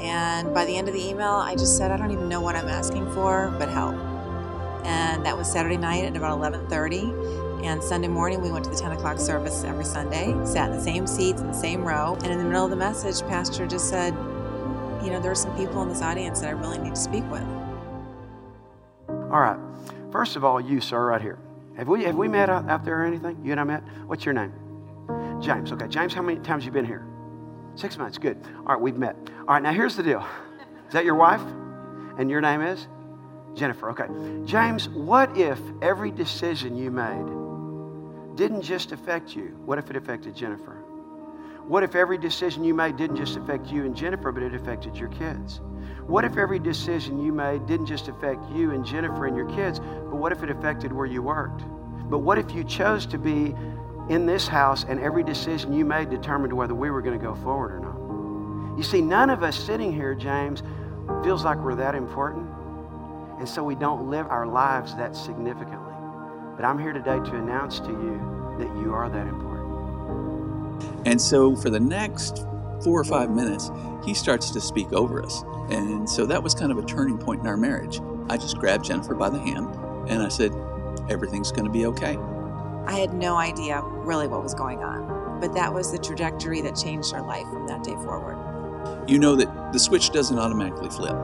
[0.00, 2.54] And by the end of the email, I just said, I don't even know what
[2.54, 3.96] I'm asking for, but help.
[4.84, 7.64] And that was Saturday night at about 11:30.
[7.64, 10.82] And Sunday morning, we went to the 10 o'clock service every Sunday, sat in the
[10.82, 12.14] same seats in the same row.
[12.22, 14.12] And in the middle of the message, Pastor just said,
[15.02, 17.24] You know, there are some people in this audience that I really need to speak
[17.30, 17.42] with.
[19.08, 19.58] All right.
[20.12, 21.38] First of all, you, sir, right here.
[21.76, 23.40] Have we, have we met out, out there or anything?
[23.42, 23.82] You and I met?
[24.06, 24.52] What's your name?
[25.40, 25.72] James.
[25.72, 25.88] Okay.
[25.88, 27.06] James, how many times you been here?
[27.74, 28.18] Six months.
[28.18, 28.38] Good.
[28.58, 29.16] All right, we've met.
[29.40, 30.24] All right, now here's the deal.
[30.86, 31.42] Is that your wife?
[32.18, 32.86] And your name is?
[33.54, 33.90] Jennifer.
[33.90, 34.06] Okay.
[34.44, 39.56] James, what if every decision you made didn't just affect you?
[39.64, 40.82] What if it affected Jennifer?
[41.66, 44.96] What if every decision you made didn't just affect you and Jennifer, but it affected
[44.96, 45.60] your kids?
[46.06, 49.78] What if every decision you made didn't just affect you and Jennifer and your kids,
[49.78, 51.62] but what if it affected where you worked?
[52.10, 53.54] But what if you chose to be
[54.10, 57.34] in this house and every decision you made determined whether we were going to go
[57.34, 58.76] forward or not?
[58.76, 60.62] You see, none of us sitting here, James,
[61.22, 62.46] feels like we're that important.
[63.38, 65.92] And so we don't live our lives that significantly.
[66.56, 69.64] But I'm here today to announce to you that you are that important.
[71.06, 72.46] And so for the next
[72.82, 73.70] four or five minutes,
[74.04, 75.42] he starts to speak over us.
[75.70, 78.00] And so that was kind of a turning point in our marriage.
[78.28, 79.74] I just grabbed Jennifer by the hand
[80.08, 80.52] and I said,
[81.10, 82.16] Everything's going to be okay.
[82.86, 86.76] I had no idea really what was going on, but that was the trajectory that
[86.76, 88.38] changed our life from that day forward.
[89.08, 91.16] You know that the switch doesn't automatically flip,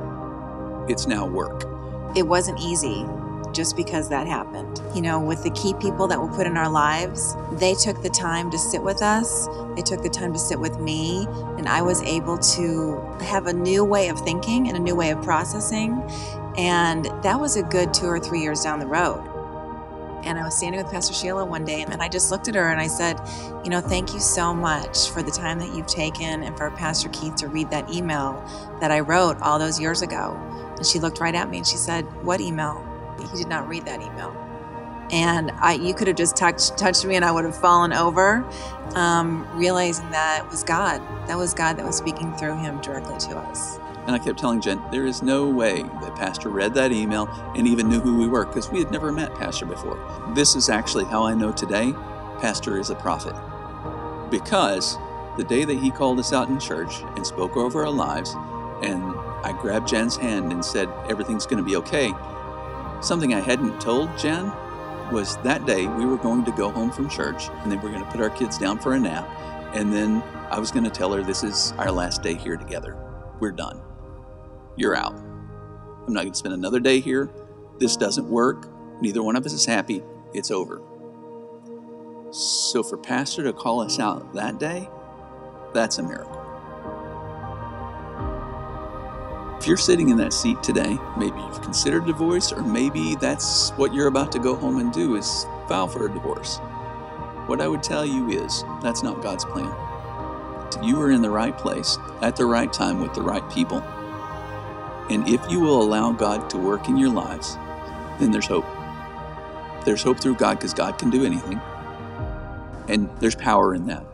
[0.89, 1.80] it's now work.
[2.17, 3.07] It wasn't easy
[3.53, 4.81] just because that happened.
[4.95, 8.11] You know, with the key people that were put in our lives, they took the
[8.11, 9.49] time to sit with us.
[9.77, 13.53] They took the time to sit with me, and I was able to have a
[13.53, 16.03] new way of thinking and a new way of processing.
[16.57, 19.27] And that was a good two or three years down the road.
[20.23, 22.69] And I was standing with Pastor Sheila one day, and I just looked at her
[22.71, 23.19] and I said,
[23.65, 27.09] You know, thank you so much for the time that you've taken and for Pastor
[27.09, 28.45] Keith to read that email
[28.81, 30.37] that I wrote all those years ago.
[30.81, 32.83] And she looked right at me and she said, What email?
[33.21, 34.35] He did not read that email.
[35.13, 38.49] And I, you could have just touched, touched me and I would have fallen over,
[38.95, 41.03] um, realizing that was God.
[41.29, 43.79] That was God that was speaking through him directly to us.
[44.07, 47.67] And I kept telling Jen, there is no way that Pastor read that email and
[47.69, 49.99] even knew who we were because we had never met Pastor before.
[50.35, 51.93] This is actually how I know today
[52.41, 53.35] Pastor is a prophet.
[54.31, 54.97] Because
[55.37, 58.35] the day that he called us out in church and spoke over our lives,
[58.83, 59.03] and
[59.43, 62.13] I grabbed Jen's hand and said, Everything's going to be okay,
[63.01, 64.53] something I hadn't told Jen
[65.13, 67.93] was that day we were going to go home from church and then we are
[67.93, 69.29] going to put our kids down for a nap.
[69.75, 72.97] And then I was going to tell her, This is our last day here together.
[73.41, 73.81] We're done
[74.81, 75.15] you're out.
[76.07, 77.31] I'm not going to spend another day here.
[77.79, 78.67] This doesn't work.
[79.01, 80.03] Neither one of us is happy.
[80.33, 80.81] It's over.
[82.31, 84.89] So for Pastor to call us out that day,
[85.75, 86.30] that's a miracle.
[89.61, 93.95] If you're sitting in that seat today, maybe you've considered divorce, or maybe that's what
[93.95, 96.59] you're about to go home and do is file for a divorce.
[97.47, 99.73] What I would tell you is that's not God's plan.
[100.83, 103.83] You are in the right place at the right time with the right people
[105.11, 107.57] and if you will allow God to work in your lives,
[108.21, 108.65] then there's hope.
[109.85, 111.61] There's hope through God because God can do anything.
[112.89, 114.07] And there's power in that.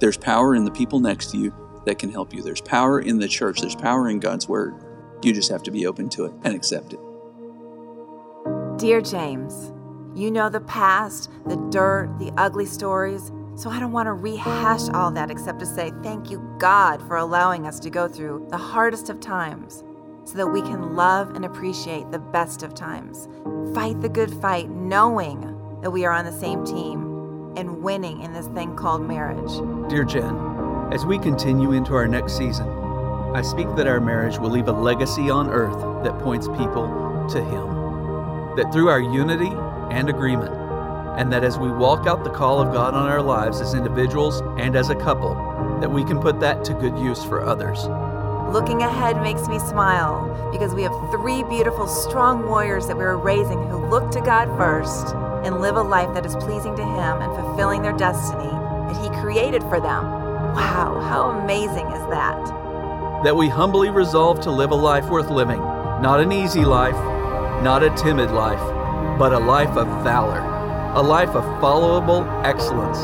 [0.00, 1.52] There's power in the people next to you
[1.84, 2.42] that can help you.
[2.42, 3.60] There's power in the church.
[3.60, 4.74] There's power in God's word.
[5.22, 7.00] You just have to be open to it and accept it.
[8.78, 9.72] Dear James,
[10.14, 13.32] you know the past, the dirt, the ugly stories.
[13.56, 17.16] So I don't want to rehash all that except to say thank you, God, for
[17.16, 19.82] allowing us to go through the hardest of times
[20.22, 23.28] so that we can love and appreciate the best of times.
[23.74, 25.40] Fight the good fight, knowing
[25.82, 29.50] that we are on the same team and winning in this thing called marriage.
[29.90, 30.36] Dear Jen,
[30.92, 32.68] as we continue into our next season,
[33.34, 37.44] I speak that our marriage will leave a legacy on earth that points people to
[37.44, 38.56] Him.
[38.56, 39.52] That through our unity
[39.90, 40.54] and agreement,
[41.18, 44.40] and that as we walk out the call of God on our lives as individuals
[44.56, 45.34] and as a couple,
[45.80, 47.86] that we can put that to good use for others.
[48.52, 53.18] Looking ahead makes me smile because we have three beautiful, strong warriors that we are
[53.18, 55.14] raising who look to God first
[55.44, 59.20] and live a life that is pleasing to Him and fulfilling their destiny that He
[59.20, 60.04] created for them.
[60.54, 62.57] Wow, how amazing is that?
[63.24, 66.94] That we humbly resolve to live a life worth living, not an easy life,
[67.62, 68.60] not a timid life,
[69.18, 70.40] but a life of valor,
[70.94, 72.98] a life of followable excellence,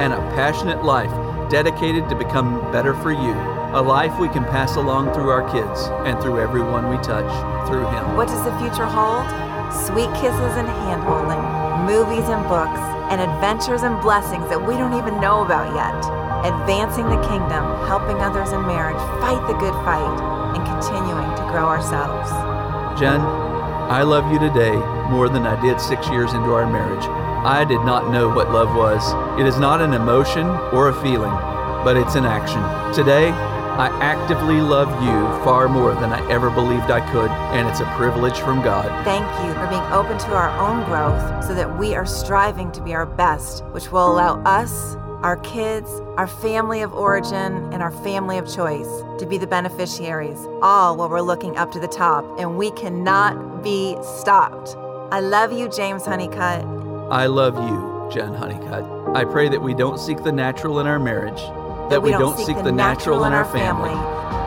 [0.00, 1.10] and a passionate life
[1.50, 5.88] dedicated to become better for you a life we can pass along through our kids
[6.08, 7.28] and through everyone we touch
[7.68, 8.16] through Him.
[8.16, 9.26] What does the future hold?
[9.68, 11.42] Sweet kisses and hand holding,
[11.84, 12.80] movies and books,
[13.12, 16.25] and adventures and blessings that we don't even know about yet.
[16.44, 20.20] Advancing the kingdom, helping others in marriage, fight the good fight,
[20.56, 22.30] and continuing to grow ourselves.
[23.00, 24.76] Jen, I love you today
[25.10, 27.04] more than I did six years into our marriage.
[27.46, 29.14] I did not know what love was.
[29.40, 31.30] It is not an emotion or a feeling,
[31.84, 32.62] but it's an action.
[32.92, 33.30] Today,
[33.76, 37.94] I actively love you far more than I ever believed I could, and it's a
[37.96, 38.86] privilege from God.
[39.04, 42.80] Thank you for being open to our own growth so that we are striving to
[42.80, 47.90] be our best, which will allow us, our kids, our family of origin, and our
[47.90, 52.24] family of choice to be the beneficiaries, all while we're looking up to the top,
[52.38, 54.76] and we cannot be stopped.
[55.10, 56.64] I love you, James Honeycutt.
[57.10, 58.84] I love you, Jen Honeycutt.
[59.16, 61.42] I pray that we don't seek the natural in our marriage
[61.90, 63.98] that, we, don't, seek, the natural in our family,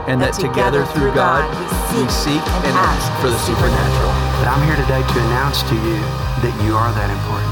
[0.07, 1.43] and that, together through God
[1.91, 4.15] we seek and ask for the supernatural.
[4.39, 5.99] But I'm here today to announce to you
[6.39, 7.48] that you are that important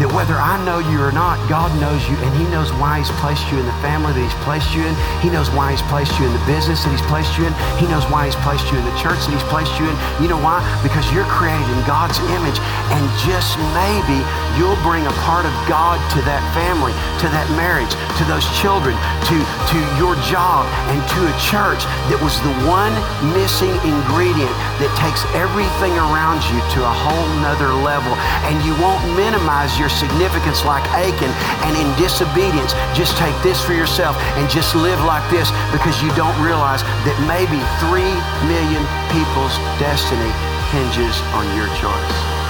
[0.00, 3.12] that whether I know you or not, God knows you and He knows why He's
[3.20, 4.96] placed you in the family that He's placed you in.
[5.20, 7.52] He knows why He's placed you in the business that He's placed you in.
[7.76, 9.96] He knows why He's placed you in the church that He's placed you in.
[10.24, 10.64] You know why?
[10.80, 12.56] Because you're created in God's image
[12.96, 14.24] and just maybe
[14.56, 18.96] you'll bring a part of God to that family, to that marriage, to those children,
[19.28, 22.96] to, to your job, and to a church that was the one
[23.36, 28.16] missing ingredient that takes everything around you to a whole nother level.
[28.48, 31.32] And you won't minimize your significance like Achan
[31.66, 36.12] and in disobedience, just take this for yourself and just live like this because you
[36.14, 38.14] don't realize that maybe three
[38.46, 40.30] million people's destiny
[40.70, 42.40] hinges on your choice.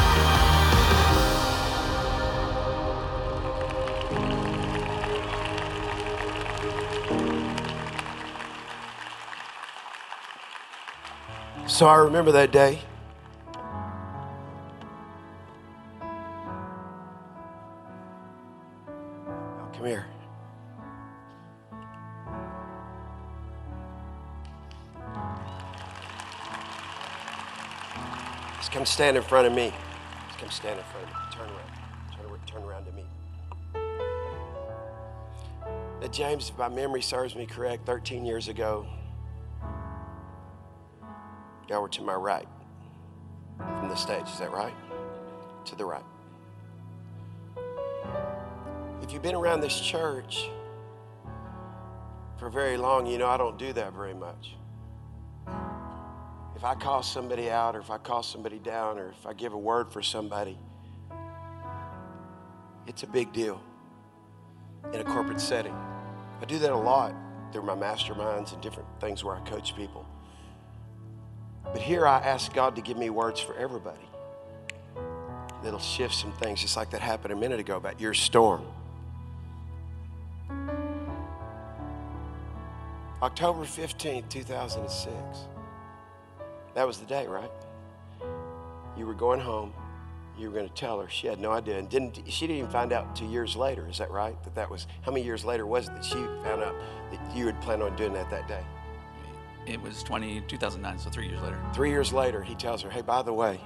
[11.67, 12.83] So I remember that day.
[28.91, 29.73] Stand in front of me.
[30.27, 31.17] Just come stand in front of me.
[31.33, 32.17] Turn around.
[32.17, 33.05] Turn, around- turn around to me.
[36.01, 38.87] Now, James, if my memory serves me correct, 13 years ago,
[41.69, 42.49] y'all were to my right
[43.59, 44.27] from the stage.
[44.27, 44.75] Is that right?
[45.67, 46.05] To the right.
[49.03, 50.49] If you've been around this church
[52.39, 54.57] for very long, you know I don't do that very much.
[56.61, 59.55] If I call somebody out, or if I call somebody down, or if I give
[59.55, 60.59] a word for somebody,
[62.87, 63.63] it's a big deal
[64.93, 65.75] in a corporate setting.
[66.39, 67.15] I do that a lot
[67.51, 70.05] through my masterminds and different things where I coach people.
[71.65, 74.07] But here I ask God to give me words for everybody
[75.63, 78.67] that'll shift some things, just like that happened a minute ago about your storm.
[83.23, 85.49] October 15th, 2006.
[86.75, 87.51] That was the day, right?
[88.97, 89.73] You were going home.
[90.39, 91.09] You were going to tell her.
[91.09, 92.21] She had no idea, and didn't.
[92.29, 93.87] She didn't even find out two years later.
[93.89, 94.43] Is that right?
[94.45, 96.75] That that was how many years later was it that she found out
[97.11, 98.63] that you had planned on doing that that day?
[99.67, 101.61] It was 20, 2009, so three years later.
[101.75, 103.61] Three years later, he tells her, "Hey, by the way,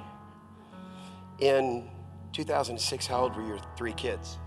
[1.39, 1.89] in
[2.33, 4.39] 2006, how old were your three kids?"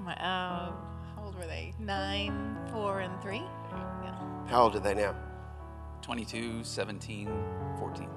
[0.00, 0.72] My, uh,
[1.14, 1.72] how old were they?
[1.78, 3.42] Nine, four, and three?
[4.02, 4.14] Yeah.
[4.48, 5.14] How old are they now?
[6.02, 7.28] 22, 17,
[7.78, 8.08] 14.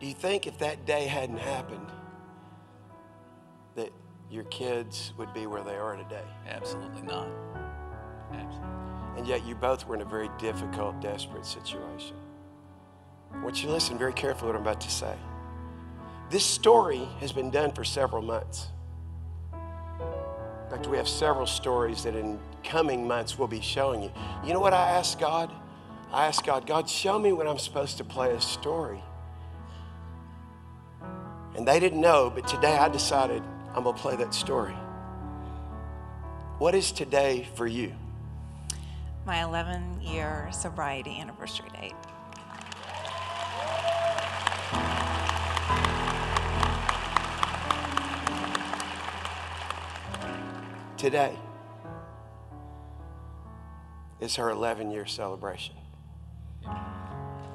[0.00, 1.86] Do you think if that day hadn't happened,
[3.76, 3.90] that
[4.30, 6.24] your kids would be where they are today?
[6.48, 7.28] Absolutely not.
[8.32, 8.68] Absolutely.
[9.16, 12.16] And yet you both were in a very difficult, desperate situation.
[13.32, 15.14] I want you to listen very carefully to what I'm about to say.
[16.30, 18.68] This story has been done for several months.
[19.52, 24.12] In fact, we have several stories that in coming months we'll be showing you.
[24.44, 25.50] You know what I asked God?
[26.12, 29.00] I asked God, God, show me when I'm supposed to play a story.
[31.54, 33.42] And they didn't know, but today I decided
[33.74, 34.74] I'm going to play that story.
[36.58, 37.94] What is today for you?
[39.24, 41.94] My 11 year sobriety anniversary date.
[50.96, 51.36] Today
[54.20, 55.79] is her 11 year celebration.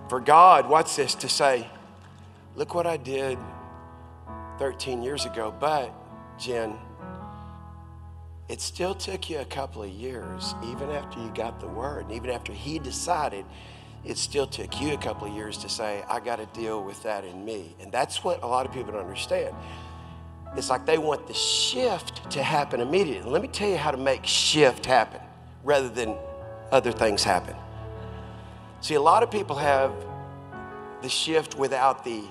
[0.09, 1.67] For God, what's this to say?
[2.55, 3.37] Look what I did
[4.59, 5.93] 13 years ago, but
[6.37, 6.77] Jen,
[8.47, 12.11] it still took you a couple of years, even after you got the word, and
[12.11, 13.45] even after he decided,
[14.05, 17.01] it still took you a couple of years to say, I got to deal with
[17.03, 17.75] that in me.
[17.79, 19.55] And that's what a lot of people don't understand.
[20.55, 23.29] It's like they want the shift to happen immediately.
[23.29, 25.19] Let me tell you how to make shift happen
[25.63, 26.15] rather than
[26.71, 27.55] other things happen.
[28.85, 29.91] See, a lot of people have
[31.01, 32.23] the shift without the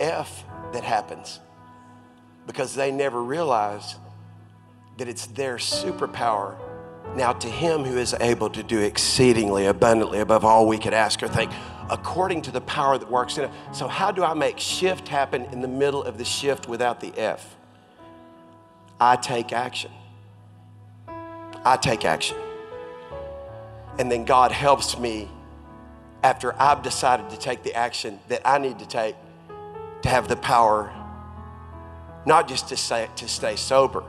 [0.00, 1.38] F that happens
[2.46, 3.96] because they never realize
[4.96, 6.56] that it's their superpower
[7.14, 11.22] now to him who is able to do exceedingly abundantly above all we could ask
[11.22, 11.52] or think
[11.90, 13.50] according to the power that works in it.
[13.72, 17.12] So how do i make shift happen in the middle of the shift without the
[17.18, 17.54] f?
[18.98, 19.90] I take action.
[21.06, 22.38] I take action.
[23.98, 25.28] And then god helps me
[26.22, 29.16] after i've decided to take the action that i need to take
[30.02, 30.92] to have the power
[32.24, 34.04] not just to, say, to stay sober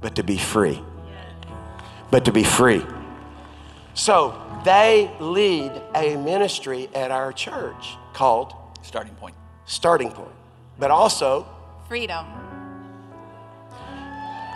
[0.00, 0.82] but to be free.
[2.10, 2.84] But to be free.
[3.94, 9.34] So they lead a ministry at our church called Starting point.
[9.66, 10.32] Starting Point,
[10.78, 11.46] but also.
[11.88, 12.24] Freedom.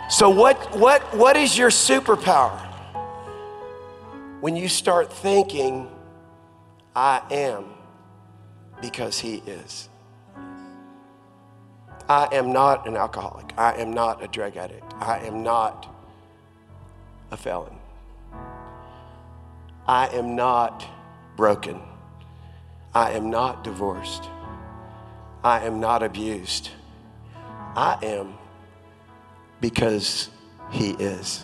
[0.09, 2.59] So what what what is your superpower?
[4.41, 5.87] When you start thinking,
[6.95, 7.65] I am
[8.81, 9.89] because he is.
[12.07, 13.53] I am not an alcoholic.
[13.57, 14.93] I am not a drug addict.
[14.99, 15.87] I am not
[17.31, 17.77] a felon.
[19.87, 20.85] I am not
[21.35, 21.81] broken.
[22.93, 24.29] I am not divorced.
[25.43, 26.69] I am not abused.
[27.75, 28.35] I am
[29.59, 30.29] because
[30.71, 31.43] He is.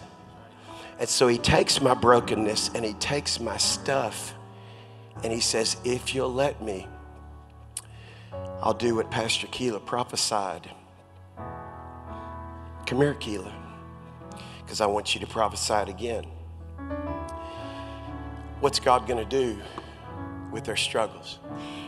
[0.99, 4.35] And so He takes my brokenness and He takes my stuff
[5.23, 6.87] and He says, If you'll let me,
[8.61, 10.69] I'll do what Pastor Keela prophesied.
[12.85, 13.53] Come here, Keela,
[14.61, 16.25] because I want you to prophesy it again.
[18.59, 19.57] What's God going to do
[20.51, 21.39] with their struggles?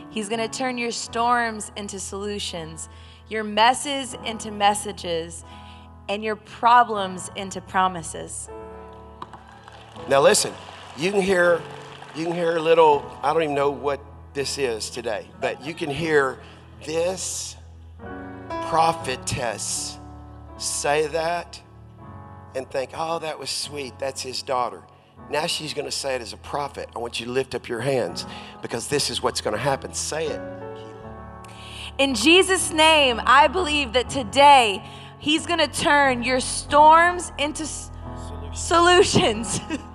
[0.09, 2.87] He's going to turn your storms into solutions,
[3.29, 5.43] your messes into messages,
[6.07, 8.49] and your problems into promises.
[10.07, 10.53] Now listen,
[10.97, 11.61] you can hear
[12.15, 14.01] you can hear a little I don't even know what
[14.33, 16.39] this is today, but you can hear
[16.85, 17.55] this
[18.69, 19.97] prophetess
[20.57, 21.61] say that
[22.55, 23.97] and think, "Oh, that was sweet.
[23.99, 24.81] That's his daughter."
[25.29, 26.89] Now she's going to say it as a prophet.
[26.95, 28.25] I want you to lift up your hands
[28.61, 29.93] because this is what's going to happen.
[29.93, 30.41] Say it.
[31.97, 34.83] In Jesus' name, I believe that today
[35.21, 37.91] He's going to turn your storms into s-
[38.55, 39.59] solutions.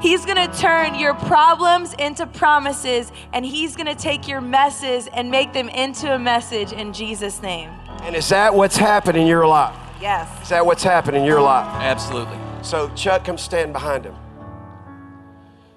[0.00, 5.08] he's going to turn your problems into promises, and He's going to take your messes
[5.08, 7.70] and make them into a message in Jesus' name.
[8.02, 9.74] And is that what's happening in your life?
[10.00, 10.42] Yes.
[10.42, 11.66] Is that what's happening in your life?
[11.82, 12.38] Absolutely.
[12.62, 14.14] So, Chuck, come stand behind him.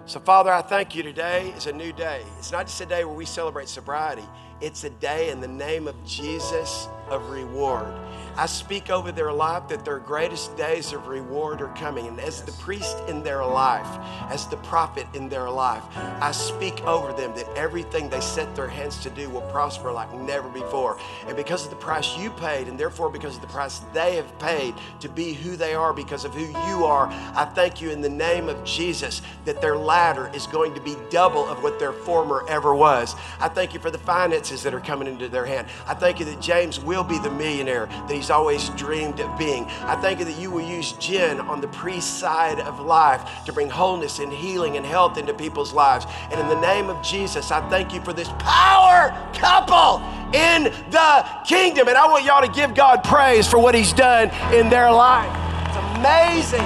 [0.06, 2.24] So, Father, I thank you today is a new day.
[2.38, 4.24] It's not just a day where we celebrate sobriety,
[4.62, 7.94] it's a day in the name of Jesus of reward.
[8.38, 12.08] I speak over their life that their greatest days of reward are coming.
[12.08, 13.88] And as the priest in their life,
[14.30, 15.84] as the prophet in their life,
[16.22, 20.14] I speak over them that everything they set their hands to do will prosper like
[20.14, 21.00] never before.
[21.28, 24.38] And because of the price you paid, and therefore because of the price they have
[24.38, 28.02] paid to be who they are because of who you are, I thank you in
[28.02, 31.94] the name of Jesus that their ladder is going to be double of what their
[31.94, 33.16] former ever was.
[33.40, 35.68] I thank you for the finances that are coming into their hand.
[35.88, 39.66] I thank you that James will be the millionaire that he's always dreamed of being.
[39.82, 43.54] I thank you that you will use Jen on the priest side of life to
[43.54, 46.06] bring wholeness and healing and health into people's lives.
[46.32, 50.02] And in the name of Jesus, I thank you for this power couple
[50.34, 51.88] in the kingdom.
[51.88, 55.32] And I want y'all to give God praise for what he's done in their life.
[55.68, 56.66] It's amazing.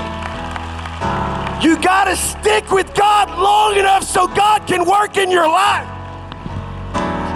[1.61, 5.90] You got to stick with God long enough so God can work in your life.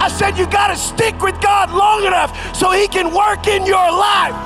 [0.06, 3.66] I said you got to stick with God long enough so He can work in
[3.66, 4.38] your life.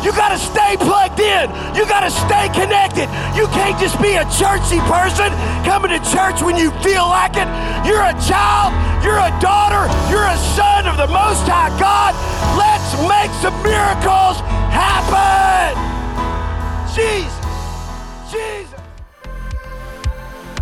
[0.00, 1.52] You got to stay plugged in.
[1.76, 3.04] You got to stay connected.
[3.36, 5.28] You can't just be a churchy person
[5.68, 7.44] coming to church when you feel like it.
[7.84, 8.72] You're a child.
[9.04, 9.92] You're a daughter.
[10.08, 12.16] You're a son of the Most High God.
[12.56, 14.40] Let's make some miracles
[14.72, 15.76] happen.
[16.96, 17.36] Jesus.
[18.32, 18.80] Jesus.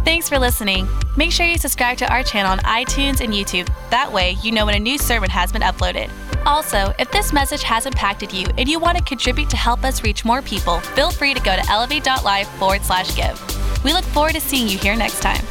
[0.03, 0.89] Thanks for listening.
[1.17, 3.69] Make sure you subscribe to our channel on iTunes and YouTube.
[3.91, 6.11] That way, you know when a new sermon has been uploaded.
[6.45, 10.05] Also, if this message has impacted you and you want to contribute to help us
[10.05, 13.41] reach more people, feel free to go to elevate.life forward slash give.
[13.83, 15.45] We look forward to seeing you here next time.